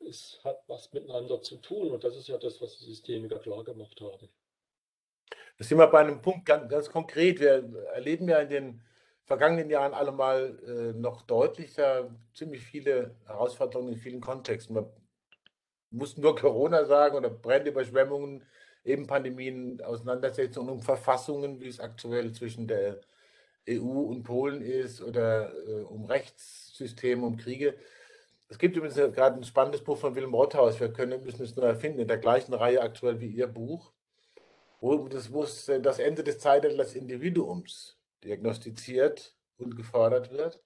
es 0.00 0.38
hat 0.44 0.62
was 0.68 0.92
miteinander 0.92 1.42
zu 1.42 1.56
tun. 1.56 1.90
Und 1.90 2.04
das 2.04 2.16
ist 2.16 2.28
ja 2.28 2.38
das, 2.38 2.60
was 2.60 2.78
die 2.78 2.84
Systemiker 2.84 3.38
klar 3.40 3.64
gemacht 3.64 4.00
haben. 4.00 4.28
Das 5.58 5.68
sind 5.68 5.78
wir 5.78 5.88
bei 5.88 6.00
einem 6.00 6.22
Punkt 6.22 6.46
ganz, 6.46 6.70
ganz 6.70 6.88
konkret. 6.88 7.40
Wir 7.40 7.68
erleben 7.92 8.28
ja 8.28 8.38
in 8.38 8.48
den 8.48 8.82
vergangenen 9.24 9.68
Jahren 9.68 9.92
alle 9.92 10.12
mal 10.12 10.58
äh, 10.64 10.98
noch 10.98 11.22
deutlicher 11.22 12.14
ziemlich 12.32 12.62
viele 12.62 13.16
Herausforderungen 13.26 13.92
in 13.92 13.98
vielen 13.98 14.20
Kontexten. 14.20 14.74
Man 14.74 14.86
mussten 15.90 16.20
nur 16.20 16.36
Corona 16.36 16.84
sagen 16.84 17.16
oder 17.16 17.30
Brände, 17.30 17.70
Überschwemmungen, 17.70 18.44
eben 18.84 19.06
Pandemien, 19.06 19.80
Auseinandersetzungen 19.82 20.70
um 20.70 20.80
Verfassungen, 20.80 21.60
wie 21.60 21.68
es 21.68 21.80
aktuell 21.80 22.32
zwischen 22.32 22.66
der 22.66 23.00
EU 23.68 24.00
und 24.00 24.22
Polen 24.22 24.62
ist 24.62 25.02
oder 25.02 25.52
äh, 25.66 25.82
um 25.82 26.04
Rechtssysteme, 26.06 27.24
um 27.24 27.36
Kriege. 27.36 27.74
Es 28.48 28.58
gibt 28.58 28.76
übrigens 28.76 28.96
gerade 28.96 29.36
ein 29.36 29.44
spannendes 29.44 29.82
Buch 29.82 29.98
von 29.98 30.14
Willem 30.14 30.32
Rothaus, 30.32 30.80
wir 30.80 30.90
können, 30.92 31.22
müssen 31.22 31.42
es 31.42 31.54
nur 31.54 31.66
erfinden, 31.66 32.00
in 32.00 32.08
der 32.08 32.16
gleichen 32.16 32.54
Reihe 32.54 32.80
aktuell 32.80 33.20
wie 33.20 33.26
Ihr 33.26 33.46
Buch, 33.46 33.92
wo 34.80 35.06
das, 35.08 35.32
wo 35.32 35.42
das 35.42 35.98
Ende 35.98 36.24
des 36.24 36.38
Zeitalters 36.38 36.94
Individuums 36.94 37.98
diagnostiziert 38.24 39.34
und 39.58 39.76
gefordert 39.76 40.32
wird. 40.32 40.62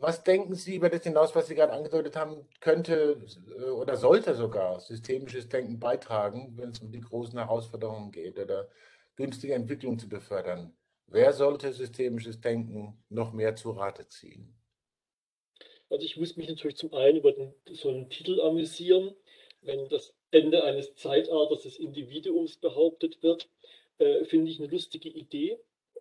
Was 0.00 0.24
denken 0.24 0.54
Sie 0.56 0.76
über 0.76 0.88
das 0.88 1.04
hinaus, 1.04 1.34
was 1.34 1.46
Sie 1.46 1.54
gerade 1.54 1.72
angedeutet 1.72 2.16
haben, 2.16 2.48
könnte 2.60 3.24
äh, 3.58 3.64
oder 3.70 3.96
sollte 3.96 4.34
sogar 4.34 4.80
systemisches 4.80 5.48
Denken 5.48 5.78
beitragen, 5.78 6.52
wenn 6.56 6.70
es 6.70 6.80
um 6.80 6.90
die 6.90 7.00
großen 7.00 7.38
Herausforderungen 7.38 8.10
geht 8.10 8.38
oder 8.38 8.68
günstige 9.14 9.54
Entwicklung 9.54 9.98
zu 9.98 10.08
befördern? 10.08 10.76
Wer 11.06 11.32
sollte 11.32 11.72
systemisches 11.72 12.40
Denken 12.40 13.02
noch 13.08 13.32
mehr 13.32 13.54
zu 13.54 13.70
Rate 13.70 14.08
ziehen? 14.08 14.54
Also 15.90 16.04
ich 16.04 16.16
muss 16.16 16.36
mich 16.36 16.48
natürlich 16.48 16.76
zum 16.76 16.92
einen 16.92 17.18
über 17.18 17.32
den, 17.32 17.54
so 17.72 17.88
einen 17.88 18.10
Titel 18.10 18.40
amüsieren, 18.40 19.14
wenn 19.62 19.88
das 19.88 20.12
Ende 20.30 20.64
eines 20.64 20.94
Zeitalters 20.96 21.62
des 21.62 21.78
Individuums 21.78 22.56
behauptet 22.56 23.22
wird, 23.22 23.48
äh, 23.98 24.24
finde 24.24 24.50
ich 24.50 24.58
eine 24.58 24.68
lustige 24.68 25.08
Idee 25.08 25.58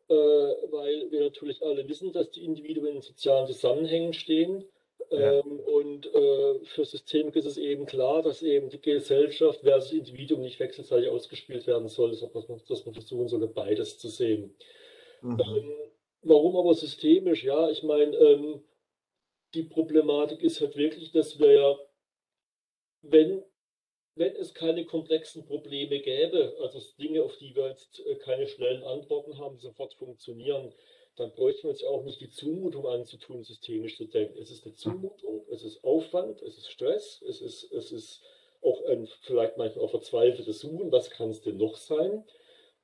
äh, 0.10 0.14
weil 0.14 1.12
wir 1.12 1.22
natürlich 1.22 1.62
alle 1.64 1.88
wissen, 1.88 2.12
dass 2.12 2.32
die 2.32 2.46
Individuen 2.46 2.88
in 2.88 3.02
sozialen 3.02 3.48
Zusammenhängen 3.48 4.14
stehen. 4.14 4.64
Ja. 5.12 5.40
Ähm, 5.40 5.60
und 5.60 6.14
äh, 6.14 6.60
für 6.66 6.86
Systemik 6.86 7.36
ist 7.36 7.46
es 7.46 7.58
eben 7.58 7.86
klar, 7.86 8.24
dass 8.24 8.42
eben 8.42 8.70
die 8.70 8.82
Gesellschaft 8.82 9.62
versus 9.62 9.94
Individuum 9.94 10.42
nicht 10.42 10.60
wechselseitig 10.60 11.10
ausgespielt 11.10 11.68
werden 11.68 11.88
soll, 11.88 12.14
sondern 12.14 12.44
dass 12.68 12.86
man, 12.86 12.94
versuchen 12.94 13.28
soll, 13.28 13.48
beides 13.48 14.00
zu 14.00 14.10
sehen. 14.10 14.56
Mhm. 15.22 15.40
Ähm, 15.40 15.74
warum 16.24 16.58
aber 16.58 16.74
systemisch? 16.74 17.44
Ja, 17.44 17.70
ich 17.70 17.84
meine, 17.84 18.16
ähm, 18.16 18.64
die 19.54 19.64
Problematik 19.64 20.42
ist 20.42 20.60
halt 20.62 20.76
wirklich, 20.76 21.12
dass 21.12 21.40
wir 21.40 21.54
ja, 21.54 21.80
wenn 23.02 23.44
wenn 24.18 24.36
es 24.36 24.54
keine 24.54 24.86
komplexen 24.86 25.46
Probleme 25.46 26.00
gäbe, 26.00 26.56
also 26.62 26.80
Dinge, 27.00 27.24
auf 27.24 27.38
die 27.38 27.56
wir 27.56 27.70
jetzt 27.70 28.00
äh, 28.06 28.16
keine 28.16 28.48
schnellen 28.48 28.84
Antworten 28.84 29.38
haben, 29.38 29.58
sofort 29.60 29.94
funktionieren, 29.94 30.74
dann 31.16 31.32
bräuchten 31.32 31.64
wir 31.64 31.72
uns 31.72 31.84
auch 31.84 32.04
nicht 32.04 32.22
die 32.22 32.30
Zumutung 32.30 32.88
anzutun, 32.88 33.44
systemisch 33.44 33.98
zu 33.98 34.06
denken. 34.06 34.38
Es 34.40 34.52
ist 34.52 34.66
eine 34.66 34.76
Zumutung, 34.76 35.46
es 35.52 35.64
ist 35.64 35.84
Aufwand, 35.84 36.42
es 36.44 36.58
ist 36.58 36.70
Stress, 36.70 37.24
es 37.28 37.42
ist, 37.42 37.72
es 37.72 37.92
ist 37.92 38.22
auch 38.62 38.84
ein 38.86 39.08
vielleicht 39.22 39.58
manchmal 39.58 39.86
auch 39.86 39.92
verzweifeltes 39.92 40.60
Suchen, 40.60 40.92
was 40.92 41.10
kann 41.10 41.30
es 41.30 41.42
denn 41.42 41.58
noch 41.58 41.76
sein? 41.76 42.24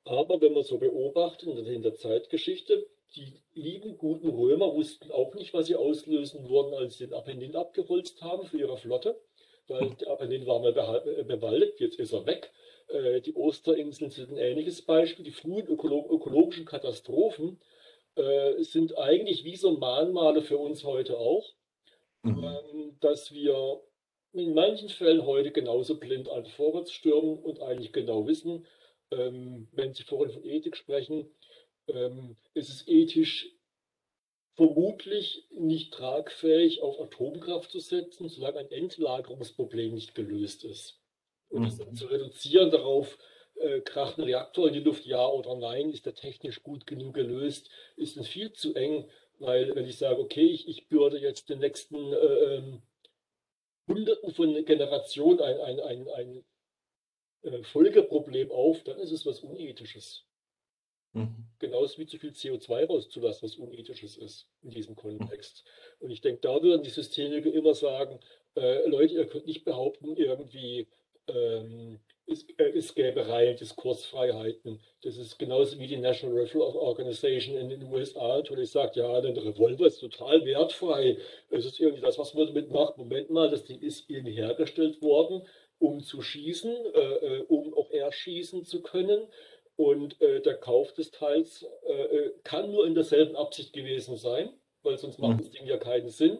Aber 0.05 0.41
wenn 0.41 0.53
man 0.53 0.63
so 0.63 0.77
beobachtet 0.77 1.47
in 1.67 1.83
der 1.83 1.95
Zeitgeschichte, 1.95 2.87
die 3.15 3.41
lieben 3.53 3.97
guten 3.97 4.29
Römer 4.29 4.73
wussten 4.73 5.11
auch 5.11 5.35
nicht, 5.35 5.53
was 5.53 5.67
sie 5.67 5.75
auslösen 5.75 6.49
würden, 6.49 6.73
als 6.73 6.97
sie 6.97 7.05
den 7.05 7.13
Apennin 7.13 7.55
abgeholzt 7.55 8.21
haben 8.21 8.47
für 8.47 8.57
ihre 8.57 8.77
Flotte 8.77 9.19
weil 9.67 9.91
der 9.91 10.09
Apennin 10.09 10.45
war 10.45 10.59
mal 10.59 10.75
äh, 11.05 11.23
bewaldet, 11.23 11.79
jetzt 11.79 11.99
ist 11.99 12.13
er 12.13 12.25
weg. 12.25 12.51
Äh, 12.87 13.21
die 13.21 13.35
Osterinseln 13.35 14.11
sind 14.11 14.31
ein 14.31 14.37
ähnliches 14.37 14.81
Beispiel. 14.81 15.25
Die 15.25 15.31
frühen 15.31 15.67
ökologischen 15.67 16.65
Katastrophen 16.65 17.59
äh, 18.15 18.61
sind 18.63 18.97
eigentlich 18.97 19.43
wie 19.43 19.55
so 19.55 19.77
Mahnmale 19.77 20.41
für 20.41 20.57
uns 20.57 20.83
heute 20.83 21.17
auch, 21.17 21.53
mhm. 22.23 22.43
Ähm, 22.43 22.97
dass 22.99 23.33
wir 23.33 23.81
in 24.33 24.53
manchen 24.53 24.89
Fällen 24.89 25.25
heute 25.25 25.51
genauso 25.51 25.99
blind 25.99 26.27
an 26.29 26.45
vorwärts 26.45 26.91
stürmen 26.91 27.37
und 27.37 27.61
eigentlich 27.61 27.93
genau 27.93 28.27
wissen, 28.27 28.65
ähm, 29.11 29.67
wenn 29.71 29.93
Sie 29.93 30.03
vorhin 30.03 30.33
von 30.33 30.43
Ethik 30.43 30.75
sprechen, 30.75 31.29
ähm, 31.87 32.35
ist 32.53 32.69
es 32.69 32.87
ethisch 32.87 33.51
vermutlich 34.55 35.47
nicht 35.51 35.93
tragfähig, 35.93 36.81
auf 36.81 36.99
Atomkraft 36.99 37.71
zu 37.71 37.79
setzen, 37.79 38.29
solange 38.29 38.59
ein 38.59 38.71
Endlagerungsproblem 38.71 39.93
nicht 39.93 40.15
gelöst 40.15 40.63
ist. 40.63 40.99
Und 41.49 41.65
das 41.65 41.77
mhm. 41.77 41.95
zu 41.95 42.05
reduzieren 42.07 42.71
darauf, 42.71 43.17
äh, 43.55 43.81
kracht 43.81 44.17
ein 44.17 44.23
Reaktor 44.23 44.67
in 44.67 44.73
die 44.73 44.79
Luft, 44.79 45.05
ja 45.05 45.25
oder 45.27 45.55
nein, 45.55 45.89
ist 45.89 46.05
der 46.05 46.15
technisch 46.15 46.63
gut 46.63 46.87
genug 46.87 47.13
gelöst, 47.13 47.69
ist 47.95 48.17
dann 48.17 48.23
viel 48.23 48.51
zu 48.53 48.73
eng, 48.75 49.09
weil 49.39 49.75
wenn 49.75 49.87
ich 49.87 49.97
sage, 49.97 50.19
okay, 50.19 50.45
ich, 50.45 50.67
ich 50.67 50.87
bürde 50.87 51.19
jetzt 51.19 51.49
den 51.49 51.59
nächsten 51.59 52.13
äh, 52.13 52.15
ähm, 52.15 52.81
Hunderten 53.87 54.33
von 54.33 54.65
Generationen 54.65 55.41
ein, 55.41 55.59
ein, 55.59 55.79
ein, 55.79 56.09
ein 56.09 56.43
äh, 57.43 57.63
Folgeproblem 57.63 58.51
auf, 58.51 58.83
dann 58.83 58.99
ist 58.99 59.11
es 59.11 59.25
was 59.25 59.39
Unethisches. 59.41 60.25
Mhm. 61.13 61.45
Genauso 61.59 61.97
wie 61.99 62.05
zu 62.05 62.17
viel 62.17 62.31
CO2 62.31 62.85
rauszulassen, 62.85 63.47
was 63.47 63.55
unethisches 63.55 64.17
ist 64.17 64.47
in 64.63 64.71
diesem 64.71 64.95
Kontext. 64.95 65.63
Und 65.99 66.11
ich 66.11 66.21
denke, 66.21 66.41
da 66.41 66.61
würden 66.61 66.83
die 66.83 66.89
Systemiker 66.89 67.51
immer 67.53 67.75
sagen, 67.75 68.19
äh, 68.55 68.87
Leute, 68.87 69.13
ihr 69.13 69.27
könnt 69.27 69.45
nicht 69.45 69.63
behaupten, 69.63 70.15
irgendwie 70.17 70.87
ähm, 71.27 71.99
es, 72.25 72.45
äh, 72.57 72.77
es 72.77 72.95
gäbe 72.95 73.27
reine 73.27 73.55
Diskursfreiheiten. 73.55 74.79
Das 75.01 75.17
ist 75.17 75.37
genauso 75.37 75.79
wie 75.79 75.87
die 75.87 75.97
National 75.97 76.39
Rifle 76.39 76.63
Organization 76.63 77.57
in 77.57 77.69
den 77.69 77.83
USA 77.83 78.37
natürlich 78.37 78.71
sagt, 78.71 78.95
ja, 78.95 79.21
der 79.21 79.35
Revolver 79.35 79.85
ist 79.85 79.99
total 79.99 80.45
wertfrei. 80.45 81.17
Es 81.49 81.65
ist 81.65 81.79
irgendwie 81.79 82.01
das, 82.01 82.17
was 82.17 82.33
man 82.33 82.47
damit 82.47 82.71
macht. 82.71 82.97
Moment 82.97 83.29
mal, 83.29 83.49
das 83.49 83.65
Ding 83.65 83.79
ist 83.81 84.09
irgendwie 84.09 84.33
hergestellt 84.33 85.01
worden, 85.01 85.43
um 85.79 86.01
zu 86.01 86.21
schießen, 86.21 86.73
äh, 86.93 86.99
äh 86.99 87.45
um 87.47 87.73
auch 87.73 87.91
erschießen 87.91 88.63
zu 88.65 88.81
können. 88.81 89.27
Und 89.75 90.21
äh, 90.21 90.41
der 90.41 90.55
Kauf 90.55 90.93
des 90.93 91.11
Teils 91.11 91.65
äh, 91.87 91.93
äh, 91.93 92.33
kann 92.43 92.71
nur 92.71 92.85
in 92.85 92.93
derselben 92.93 93.35
Absicht 93.35 93.73
gewesen 93.73 94.17
sein, 94.17 94.49
weil 94.83 94.97
sonst 94.97 95.19
macht 95.19 95.37
mhm. 95.37 95.39
das 95.39 95.51
Ding 95.51 95.65
ja 95.65 95.77
keinen 95.77 96.09
Sinn. 96.09 96.39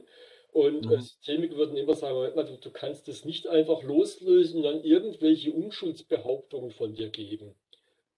Und 0.51 0.85
mhm. 0.85 1.01
Systemiker 1.01 1.55
würden 1.55 1.75
immer 1.75 1.95
sagen, 1.95 2.31
du, 2.35 2.57
du 2.57 2.71
kannst 2.71 3.07
es 3.07 3.25
nicht 3.25 3.47
einfach 3.47 3.81
loslösen 3.81 4.57
und 4.57 4.63
dann 4.63 4.83
irgendwelche 4.83 5.51
Unschuldsbehauptungen 5.51 6.71
von 6.71 6.93
dir 6.93 7.09
geben. 7.09 7.55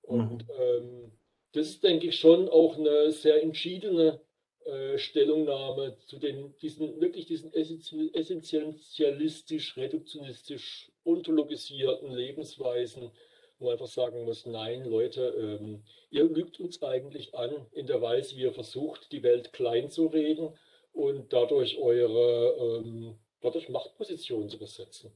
Und 0.01 0.47
mhm. 0.47 0.54
ähm, 0.60 1.12
das 1.54 1.69
ist, 1.69 1.84
denke 1.84 2.08
ich, 2.08 2.19
schon 2.19 2.49
auch 2.49 2.78
eine 2.78 3.12
sehr 3.12 3.41
entschiedene 3.41 4.19
äh, 4.65 4.97
Stellungnahme 4.97 5.97
zu 6.08 6.19
den, 6.19 6.58
diesen, 6.58 6.99
wirklich 6.99 7.25
diesen 7.25 7.54
essentialistisch, 7.54 9.78
reduktionistisch, 9.78 10.91
ontologisierten 11.06 12.12
Lebensweisen, 12.12 13.12
wo 13.57 13.65
man 13.65 13.73
einfach 13.73 13.87
sagen 13.87 14.23
muss, 14.25 14.45
nein, 14.45 14.83
Leute, 14.83 15.27
ähm, 15.27 15.83
ihr 16.09 16.25
lügt 16.25 16.59
uns 16.59 16.81
eigentlich 16.83 17.35
an 17.35 17.65
in 17.71 17.87
der 17.87 18.01
Weise, 18.01 18.35
wie 18.35 18.41
ihr 18.41 18.53
versucht, 18.53 19.11
die 19.11 19.23
Welt 19.23 19.53
klein 19.53 19.89
zu 19.89 20.07
reden 20.07 20.57
und 20.93 21.31
dadurch 21.31 21.77
eure 21.77 22.81
ähm, 22.81 23.17
dadurch 23.41 23.69
Machtpositionen 23.69 24.49
zu 24.49 24.57
besetzen. 24.57 25.11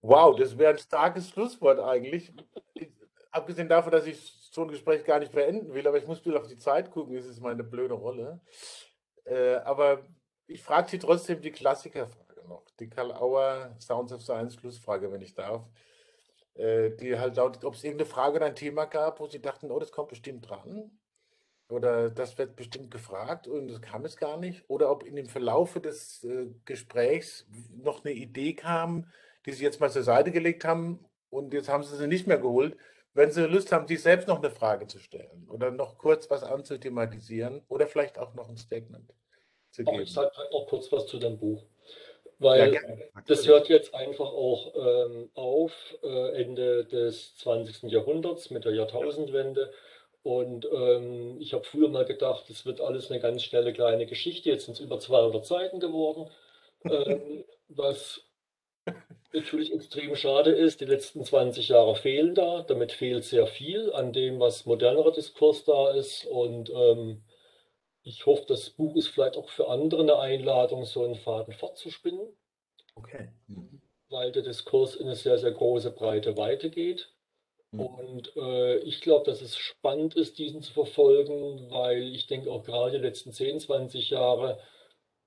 Wow, 0.00 0.36
das 0.36 0.56
wäre 0.56 0.70
ein 0.70 0.78
starkes 0.78 1.30
Schlusswort 1.30 1.80
eigentlich. 1.80 2.32
Abgesehen 3.30 3.68
davon, 3.68 3.92
dass 3.92 4.06
ich 4.06 4.18
so 4.52 4.62
ein 4.62 4.68
Gespräch 4.68 5.04
gar 5.04 5.18
nicht 5.18 5.32
beenden 5.32 5.74
will, 5.74 5.86
aber 5.86 5.98
ich 5.98 6.06
muss 6.06 6.24
wieder 6.24 6.40
auf 6.40 6.46
die 6.46 6.56
Zeit 6.56 6.90
gucken, 6.90 7.16
das 7.16 7.26
ist 7.26 7.40
meine 7.40 7.64
blöde 7.64 7.94
Rolle. 7.94 8.40
Äh, 9.24 9.56
aber 9.56 10.06
ich 10.46 10.62
frage 10.62 10.88
Sie 10.88 10.98
trotzdem 10.98 11.42
die 11.42 11.50
Klassikerfrage 11.50 12.27
noch, 12.48 12.64
die 12.80 12.88
Karl 12.88 13.12
Auer 13.12 13.76
Sounds 13.80 14.12
of 14.12 14.22
Science 14.22 14.54
Schlussfrage, 14.54 15.12
wenn 15.12 15.22
ich 15.22 15.34
darf. 15.34 15.68
Äh, 16.58 16.90
die 16.96 17.16
halt 17.16 17.36
lautet, 17.36 17.64
ob 17.64 17.74
es 17.74 17.84
irgendeine 17.84 18.10
Frage 18.10 18.36
oder 18.36 18.46
ein 18.46 18.56
Thema 18.56 18.86
gab, 18.86 19.20
wo 19.20 19.28
Sie 19.28 19.40
dachten, 19.40 19.70
oh, 19.70 19.78
das 19.78 19.92
kommt 19.92 20.08
bestimmt 20.08 20.48
dran. 20.48 20.90
Oder 21.68 22.10
das 22.10 22.36
wird 22.36 22.56
bestimmt 22.56 22.90
gefragt 22.90 23.46
und 23.46 23.68
das 23.68 23.80
kam 23.80 24.04
es 24.04 24.16
gar 24.16 24.38
nicht. 24.38 24.64
Oder 24.68 24.90
ob 24.90 25.04
in 25.04 25.14
dem 25.14 25.26
Verlaufe 25.26 25.80
des 25.80 26.24
äh, 26.24 26.46
Gesprächs 26.64 27.46
noch 27.76 28.04
eine 28.04 28.12
Idee 28.12 28.54
kam, 28.54 29.06
die 29.46 29.52
Sie 29.52 29.62
jetzt 29.62 29.78
mal 29.78 29.90
zur 29.90 30.02
Seite 30.02 30.32
gelegt 30.32 30.64
haben 30.64 31.04
und 31.30 31.54
jetzt 31.54 31.68
haben 31.68 31.84
Sie 31.84 31.96
sie 31.96 32.08
nicht 32.08 32.26
mehr 32.26 32.38
geholt. 32.38 32.76
Wenn 33.14 33.30
Sie 33.30 33.46
Lust 33.46 33.70
haben, 33.70 33.86
sich 33.86 34.02
selbst 34.02 34.26
noch 34.26 34.38
eine 34.38 34.50
Frage 34.50 34.88
zu 34.88 34.98
stellen 34.98 35.46
oder 35.48 35.70
noch 35.70 35.98
kurz 35.98 36.28
was 36.28 36.42
anzuthematisieren 36.42 37.62
oder 37.68 37.86
vielleicht 37.86 38.18
auch 38.18 38.34
noch 38.34 38.48
ein 38.48 38.56
Statement 38.56 39.14
zu 39.70 39.84
geben. 39.84 40.02
Ich 40.02 40.12
sage 40.12 40.32
noch 40.50 40.66
kurz 40.68 40.90
was 40.90 41.06
zu 41.06 41.18
dem 41.18 41.38
Buch. 41.38 41.64
Weil 42.38 42.74
ja, 42.74 42.80
das 43.26 43.46
hört 43.48 43.68
jetzt 43.68 43.94
einfach 43.94 44.32
auch 44.32 44.72
ähm, 44.76 45.30
auf 45.34 45.72
äh, 46.02 46.42
Ende 46.42 46.84
des 46.84 47.36
20. 47.38 47.90
Jahrhunderts 47.90 48.50
mit 48.50 48.64
der 48.64 48.74
Jahrtausendwende. 48.74 49.72
Und 50.22 50.68
ähm, 50.72 51.36
ich 51.40 51.52
habe 51.52 51.64
früher 51.64 51.88
mal 51.88 52.04
gedacht, 52.04 52.48
es 52.50 52.64
wird 52.64 52.80
alles 52.80 53.10
eine 53.10 53.18
ganz 53.20 53.42
schnelle 53.42 53.72
kleine 53.72 54.06
Geschichte. 54.06 54.50
Jetzt 54.50 54.66
sind 54.66 54.74
es 54.74 54.80
über 54.80 55.00
200 55.00 55.44
Seiten 55.44 55.80
geworden, 55.80 56.30
ähm, 56.84 57.44
was 57.68 58.22
natürlich 59.32 59.72
extrem 59.72 60.14
schade 60.14 60.52
ist. 60.52 60.80
Die 60.80 60.84
letzten 60.84 61.24
20 61.24 61.68
Jahre 61.68 61.96
fehlen 61.96 62.34
da. 62.34 62.62
Damit 62.62 62.92
fehlt 62.92 63.24
sehr 63.24 63.46
viel 63.46 63.92
an 63.92 64.12
dem, 64.12 64.38
was 64.38 64.64
modernerer 64.64 65.12
Diskurs 65.12 65.64
da 65.64 65.90
ist. 65.90 66.24
Und 66.26 66.70
ähm, 66.70 67.22
ich 68.08 68.24
hoffe, 68.24 68.44
das 68.48 68.70
Buch 68.70 68.96
ist 68.96 69.08
vielleicht 69.08 69.36
auch 69.36 69.50
für 69.50 69.68
andere 69.68 70.00
eine 70.00 70.18
Einladung, 70.18 70.84
so 70.86 71.04
einen 71.04 71.14
Faden 71.14 71.52
fortzuspinnen. 71.52 72.26
Okay. 72.94 73.28
Mhm. 73.46 73.82
Weil 74.08 74.32
der 74.32 74.42
Diskurs 74.42 74.96
in 74.96 75.06
eine 75.06 75.14
sehr, 75.14 75.38
sehr 75.38 75.52
große 75.52 75.90
Breite 75.90 76.36
weitergeht. 76.38 77.12
Mhm. 77.72 77.80
Und 77.80 78.36
äh, 78.36 78.78
ich 78.78 79.02
glaube, 79.02 79.30
dass 79.30 79.42
es 79.42 79.58
spannend 79.58 80.14
ist, 80.14 80.38
diesen 80.38 80.62
zu 80.62 80.72
verfolgen, 80.72 81.70
weil 81.70 82.02
ich 82.14 82.26
denke 82.26 82.50
auch 82.50 82.64
gerade 82.64 82.98
die 82.98 83.04
letzten 83.04 83.32
10, 83.32 83.60
20 83.60 84.08
Jahre 84.08 84.58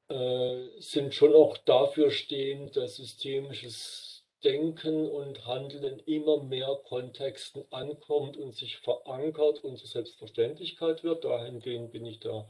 äh, 0.10 0.68
sind 0.80 1.14
schon 1.14 1.36
auch 1.36 1.58
dafür 1.58 2.10
stehend, 2.10 2.76
dass 2.76 2.96
systemisches 2.96 4.11
Denken 4.44 5.10
und 5.10 5.46
Handeln 5.46 5.84
in 5.84 6.00
immer 6.00 6.44
mehr 6.44 6.80
Kontexten 6.86 7.64
ankommt 7.72 8.38
und 8.38 8.56
sich 8.56 8.78
verankert 8.78 9.64
und 9.64 9.78
zur 9.78 9.88
Selbstverständlichkeit 9.88 11.04
wird. 11.04 11.24
Dahingehend 11.24 11.92
bin 11.92 12.06
ich 12.06 12.20
da 12.20 12.50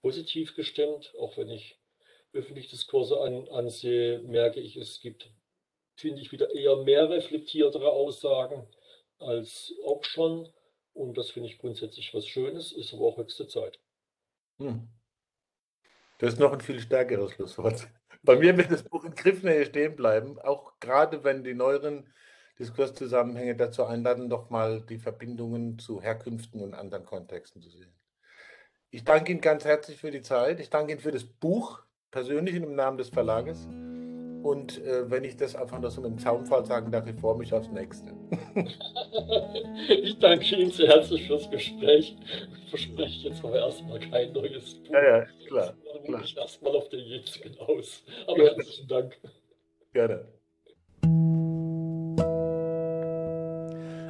positiv 0.00 0.54
gestimmt, 0.54 1.12
auch 1.18 1.36
wenn 1.36 1.50
ich 1.50 1.78
öffentlich 2.32 2.68
Diskurse 2.68 3.20
an, 3.20 3.48
ansehe, 3.48 4.20
merke 4.20 4.60
ich, 4.60 4.76
es 4.76 5.00
gibt, 5.00 5.30
finde 5.96 6.20
ich, 6.20 6.32
wieder 6.32 6.54
eher 6.54 6.76
mehr 6.76 7.08
reflektiertere 7.08 7.90
Aussagen 7.90 8.66
als 9.18 9.72
auch 9.84 10.04
schon. 10.04 10.52
Und 10.92 11.16
das 11.18 11.30
finde 11.30 11.48
ich 11.48 11.58
grundsätzlich 11.58 12.14
was 12.14 12.26
Schönes, 12.26 12.72
ist 12.72 12.92
aber 12.94 13.06
auch 13.06 13.16
höchste 13.16 13.46
Zeit. 13.46 13.80
Hm. 14.58 14.88
Das 16.18 16.34
ist 16.34 16.38
noch 16.38 16.52
ein 16.52 16.60
viel 16.60 16.80
stärkeres 16.80 17.32
Schlusswort. 17.32 17.88
Bei 18.24 18.36
mir 18.36 18.56
wird 18.56 18.72
das 18.72 18.82
Buch 18.82 19.04
in 19.04 19.14
Griffnähe 19.14 19.66
stehen 19.66 19.96
bleiben, 19.96 20.38
auch 20.38 20.72
gerade 20.80 21.24
wenn 21.24 21.44
die 21.44 21.52
neueren 21.52 22.10
Diskurszusammenhänge 22.58 23.54
dazu 23.54 23.84
einladen, 23.84 24.30
doch 24.30 24.48
mal 24.48 24.80
die 24.80 24.98
Verbindungen 24.98 25.78
zu 25.78 26.00
Herkünften 26.00 26.62
und 26.62 26.72
anderen 26.72 27.04
Kontexten 27.04 27.60
zu 27.60 27.68
sehen. 27.68 27.92
Ich 28.90 29.04
danke 29.04 29.32
Ihnen 29.32 29.40
ganz 29.42 29.64
herzlich 29.64 29.98
für 29.98 30.10
die 30.10 30.22
Zeit. 30.22 30.58
Ich 30.60 30.70
danke 30.70 30.92
Ihnen 30.92 31.00
für 31.00 31.12
das 31.12 31.24
Buch, 31.24 31.82
persönlich 32.10 32.54
im 32.54 32.74
Namen 32.74 32.96
des 32.96 33.10
Verlages. 33.10 33.68
Und 34.44 34.84
äh, 34.84 35.10
wenn 35.10 35.24
ich 35.24 35.38
das 35.38 35.56
einfach 35.56 35.78
nur 35.78 35.90
so 35.90 36.02
mit 36.02 36.10
dem 36.10 36.18
Zaunfall 36.18 36.66
sagen 36.66 36.92
darf, 36.92 37.06
ich 37.06 37.18
freue 37.18 37.38
mich 37.38 37.50
aufs 37.54 37.70
nächste. 37.70 38.12
ich 39.88 40.18
danke 40.18 40.56
Ihnen 40.56 40.70
sehr 40.70 40.88
herzlich 40.88 41.26
fürs 41.26 41.50
Gespräch. 41.50 42.14
Ich 42.62 42.68
verspreche 42.68 43.28
jetzt 43.30 43.42
aber 43.42 43.56
erstmal 43.56 43.98
kein 44.00 44.34
neues 44.34 44.74
Buch. 44.74 44.92
Ja, 44.92 45.02
ja, 45.02 45.26
klar. 45.48 45.74
klar. 46.04 46.20
Ich 46.22 46.36
erstmal 46.36 46.76
auf 46.76 46.90
den 46.90 47.00
jetzigen 47.06 47.58
aus. 47.58 48.04
Aber 48.26 48.44
ja. 48.44 48.50
herzlichen 48.50 48.86
Dank. 48.86 49.18
Gerne. 49.94 50.26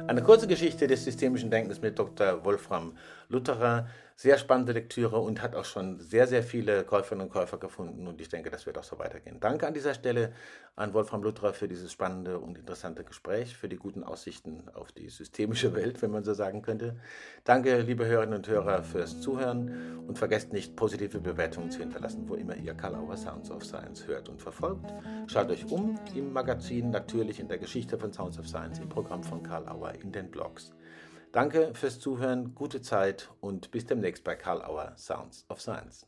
Eine 0.07 0.21
kurze 0.21 0.47
Geschichte 0.47 0.85
des 0.85 1.05
systemischen 1.05 1.49
Denkens 1.49 1.81
mit 1.81 1.97
Dr. 1.97 2.43
Wolfram 2.43 2.97
Lutherer 3.29 3.87
sehr 4.17 4.37
spannende 4.37 4.71
Lektüre 4.71 5.19
und 5.19 5.41
hat 5.41 5.55
auch 5.55 5.65
schon 5.65 5.99
sehr, 5.99 6.25
sehr 6.25 6.41
viele 6.41 6.85
Käuferinnen 6.85 7.27
und 7.27 7.33
Käufer 7.33 7.57
gefunden 7.57 8.07
und 8.07 8.21
ich 8.21 8.29
denke, 8.29 8.49
das 8.49 8.65
wird 8.65 8.77
auch 8.77 8.83
so 8.83 8.97
weitergehen. 8.97 9.41
Danke 9.41 9.67
an 9.67 9.73
dieser 9.73 9.93
Stelle 9.93 10.31
an 10.77 10.93
Wolfram 10.93 11.21
Lutherer 11.21 11.53
für 11.53 11.67
dieses 11.67 11.91
spannende 11.91 12.39
und 12.39 12.57
interessante 12.57 13.03
Gespräch, 13.03 13.57
für 13.57 13.67
die 13.67 13.75
guten 13.75 14.03
Aussichten 14.03 14.63
auf 14.73 14.93
die 14.93 15.09
systemische 15.09 15.73
Welt, 15.75 16.01
wenn 16.01 16.11
man 16.11 16.23
so 16.23 16.33
sagen 16.33 16.61
könnte. 16.61 16.95
Danke, 17.43 17.81
liebe 17.81 18.05
Hörerinnen 18.05 18.37
und 18.37 18.47
Hörer, 18.47 18.83
fürs 18.83 19.19
Zuhören 19.19 20.05
und 20.07 20.17
vergesst 20.17 20.53
nicht, 20.53 20.77
positive 20.77 21.19
Bewertungen 21.19 21.69
zu 21.69 21.79
hinterlassen, 21.79 22.27
wo 22.27 22.35
immer 22.35 22.55
ihr 22.55 22.73
Karl 22.73 22.95
Auer 22.95 23.17
Sounds 23.17 23.51
of 23.51 23.65
Science 23.65 24.07
hört 24.07 24.29
und 24.29 24.41
verfolgt. 24.41 24.93
Schaut 25.27 25.49
euch 25.49 25.69
um 25.69 25.99
im 26.13 26.31
Magazin, 26.31 26.89
natürlich 26.89 27.41
in 27.41 27.49
der 27.49 27.57
Geschichte 27.57 27.97
von 27.97 28.13
Sounds 28.13 28.39
of 28.39 28.47
Science, 28.47 28.79
im 28.79 28.87
Programm 28.87 29.23
von 29.23 29.43
Karl 29.43 29.67
Auer, 29.67 29.93
in 30.01 30.13
den 30.13 30.31
Blogs. 30.31 30.73
Danke 31.35 31.73
fürs 31.73 31.99
Zuhören, 31.99 32.55
gute 32.55 32.81
Zeit 32.81 33.29
und 33.41 33.69
bis 33.71 33.85
demnächst 33.85 34.23
bei 34.23 34.37
Karl 34.37 34.61
Auer 34.61 34.93
Sounds 34.95 35.45
of 35.49 35.59
Science. 35.59 36.07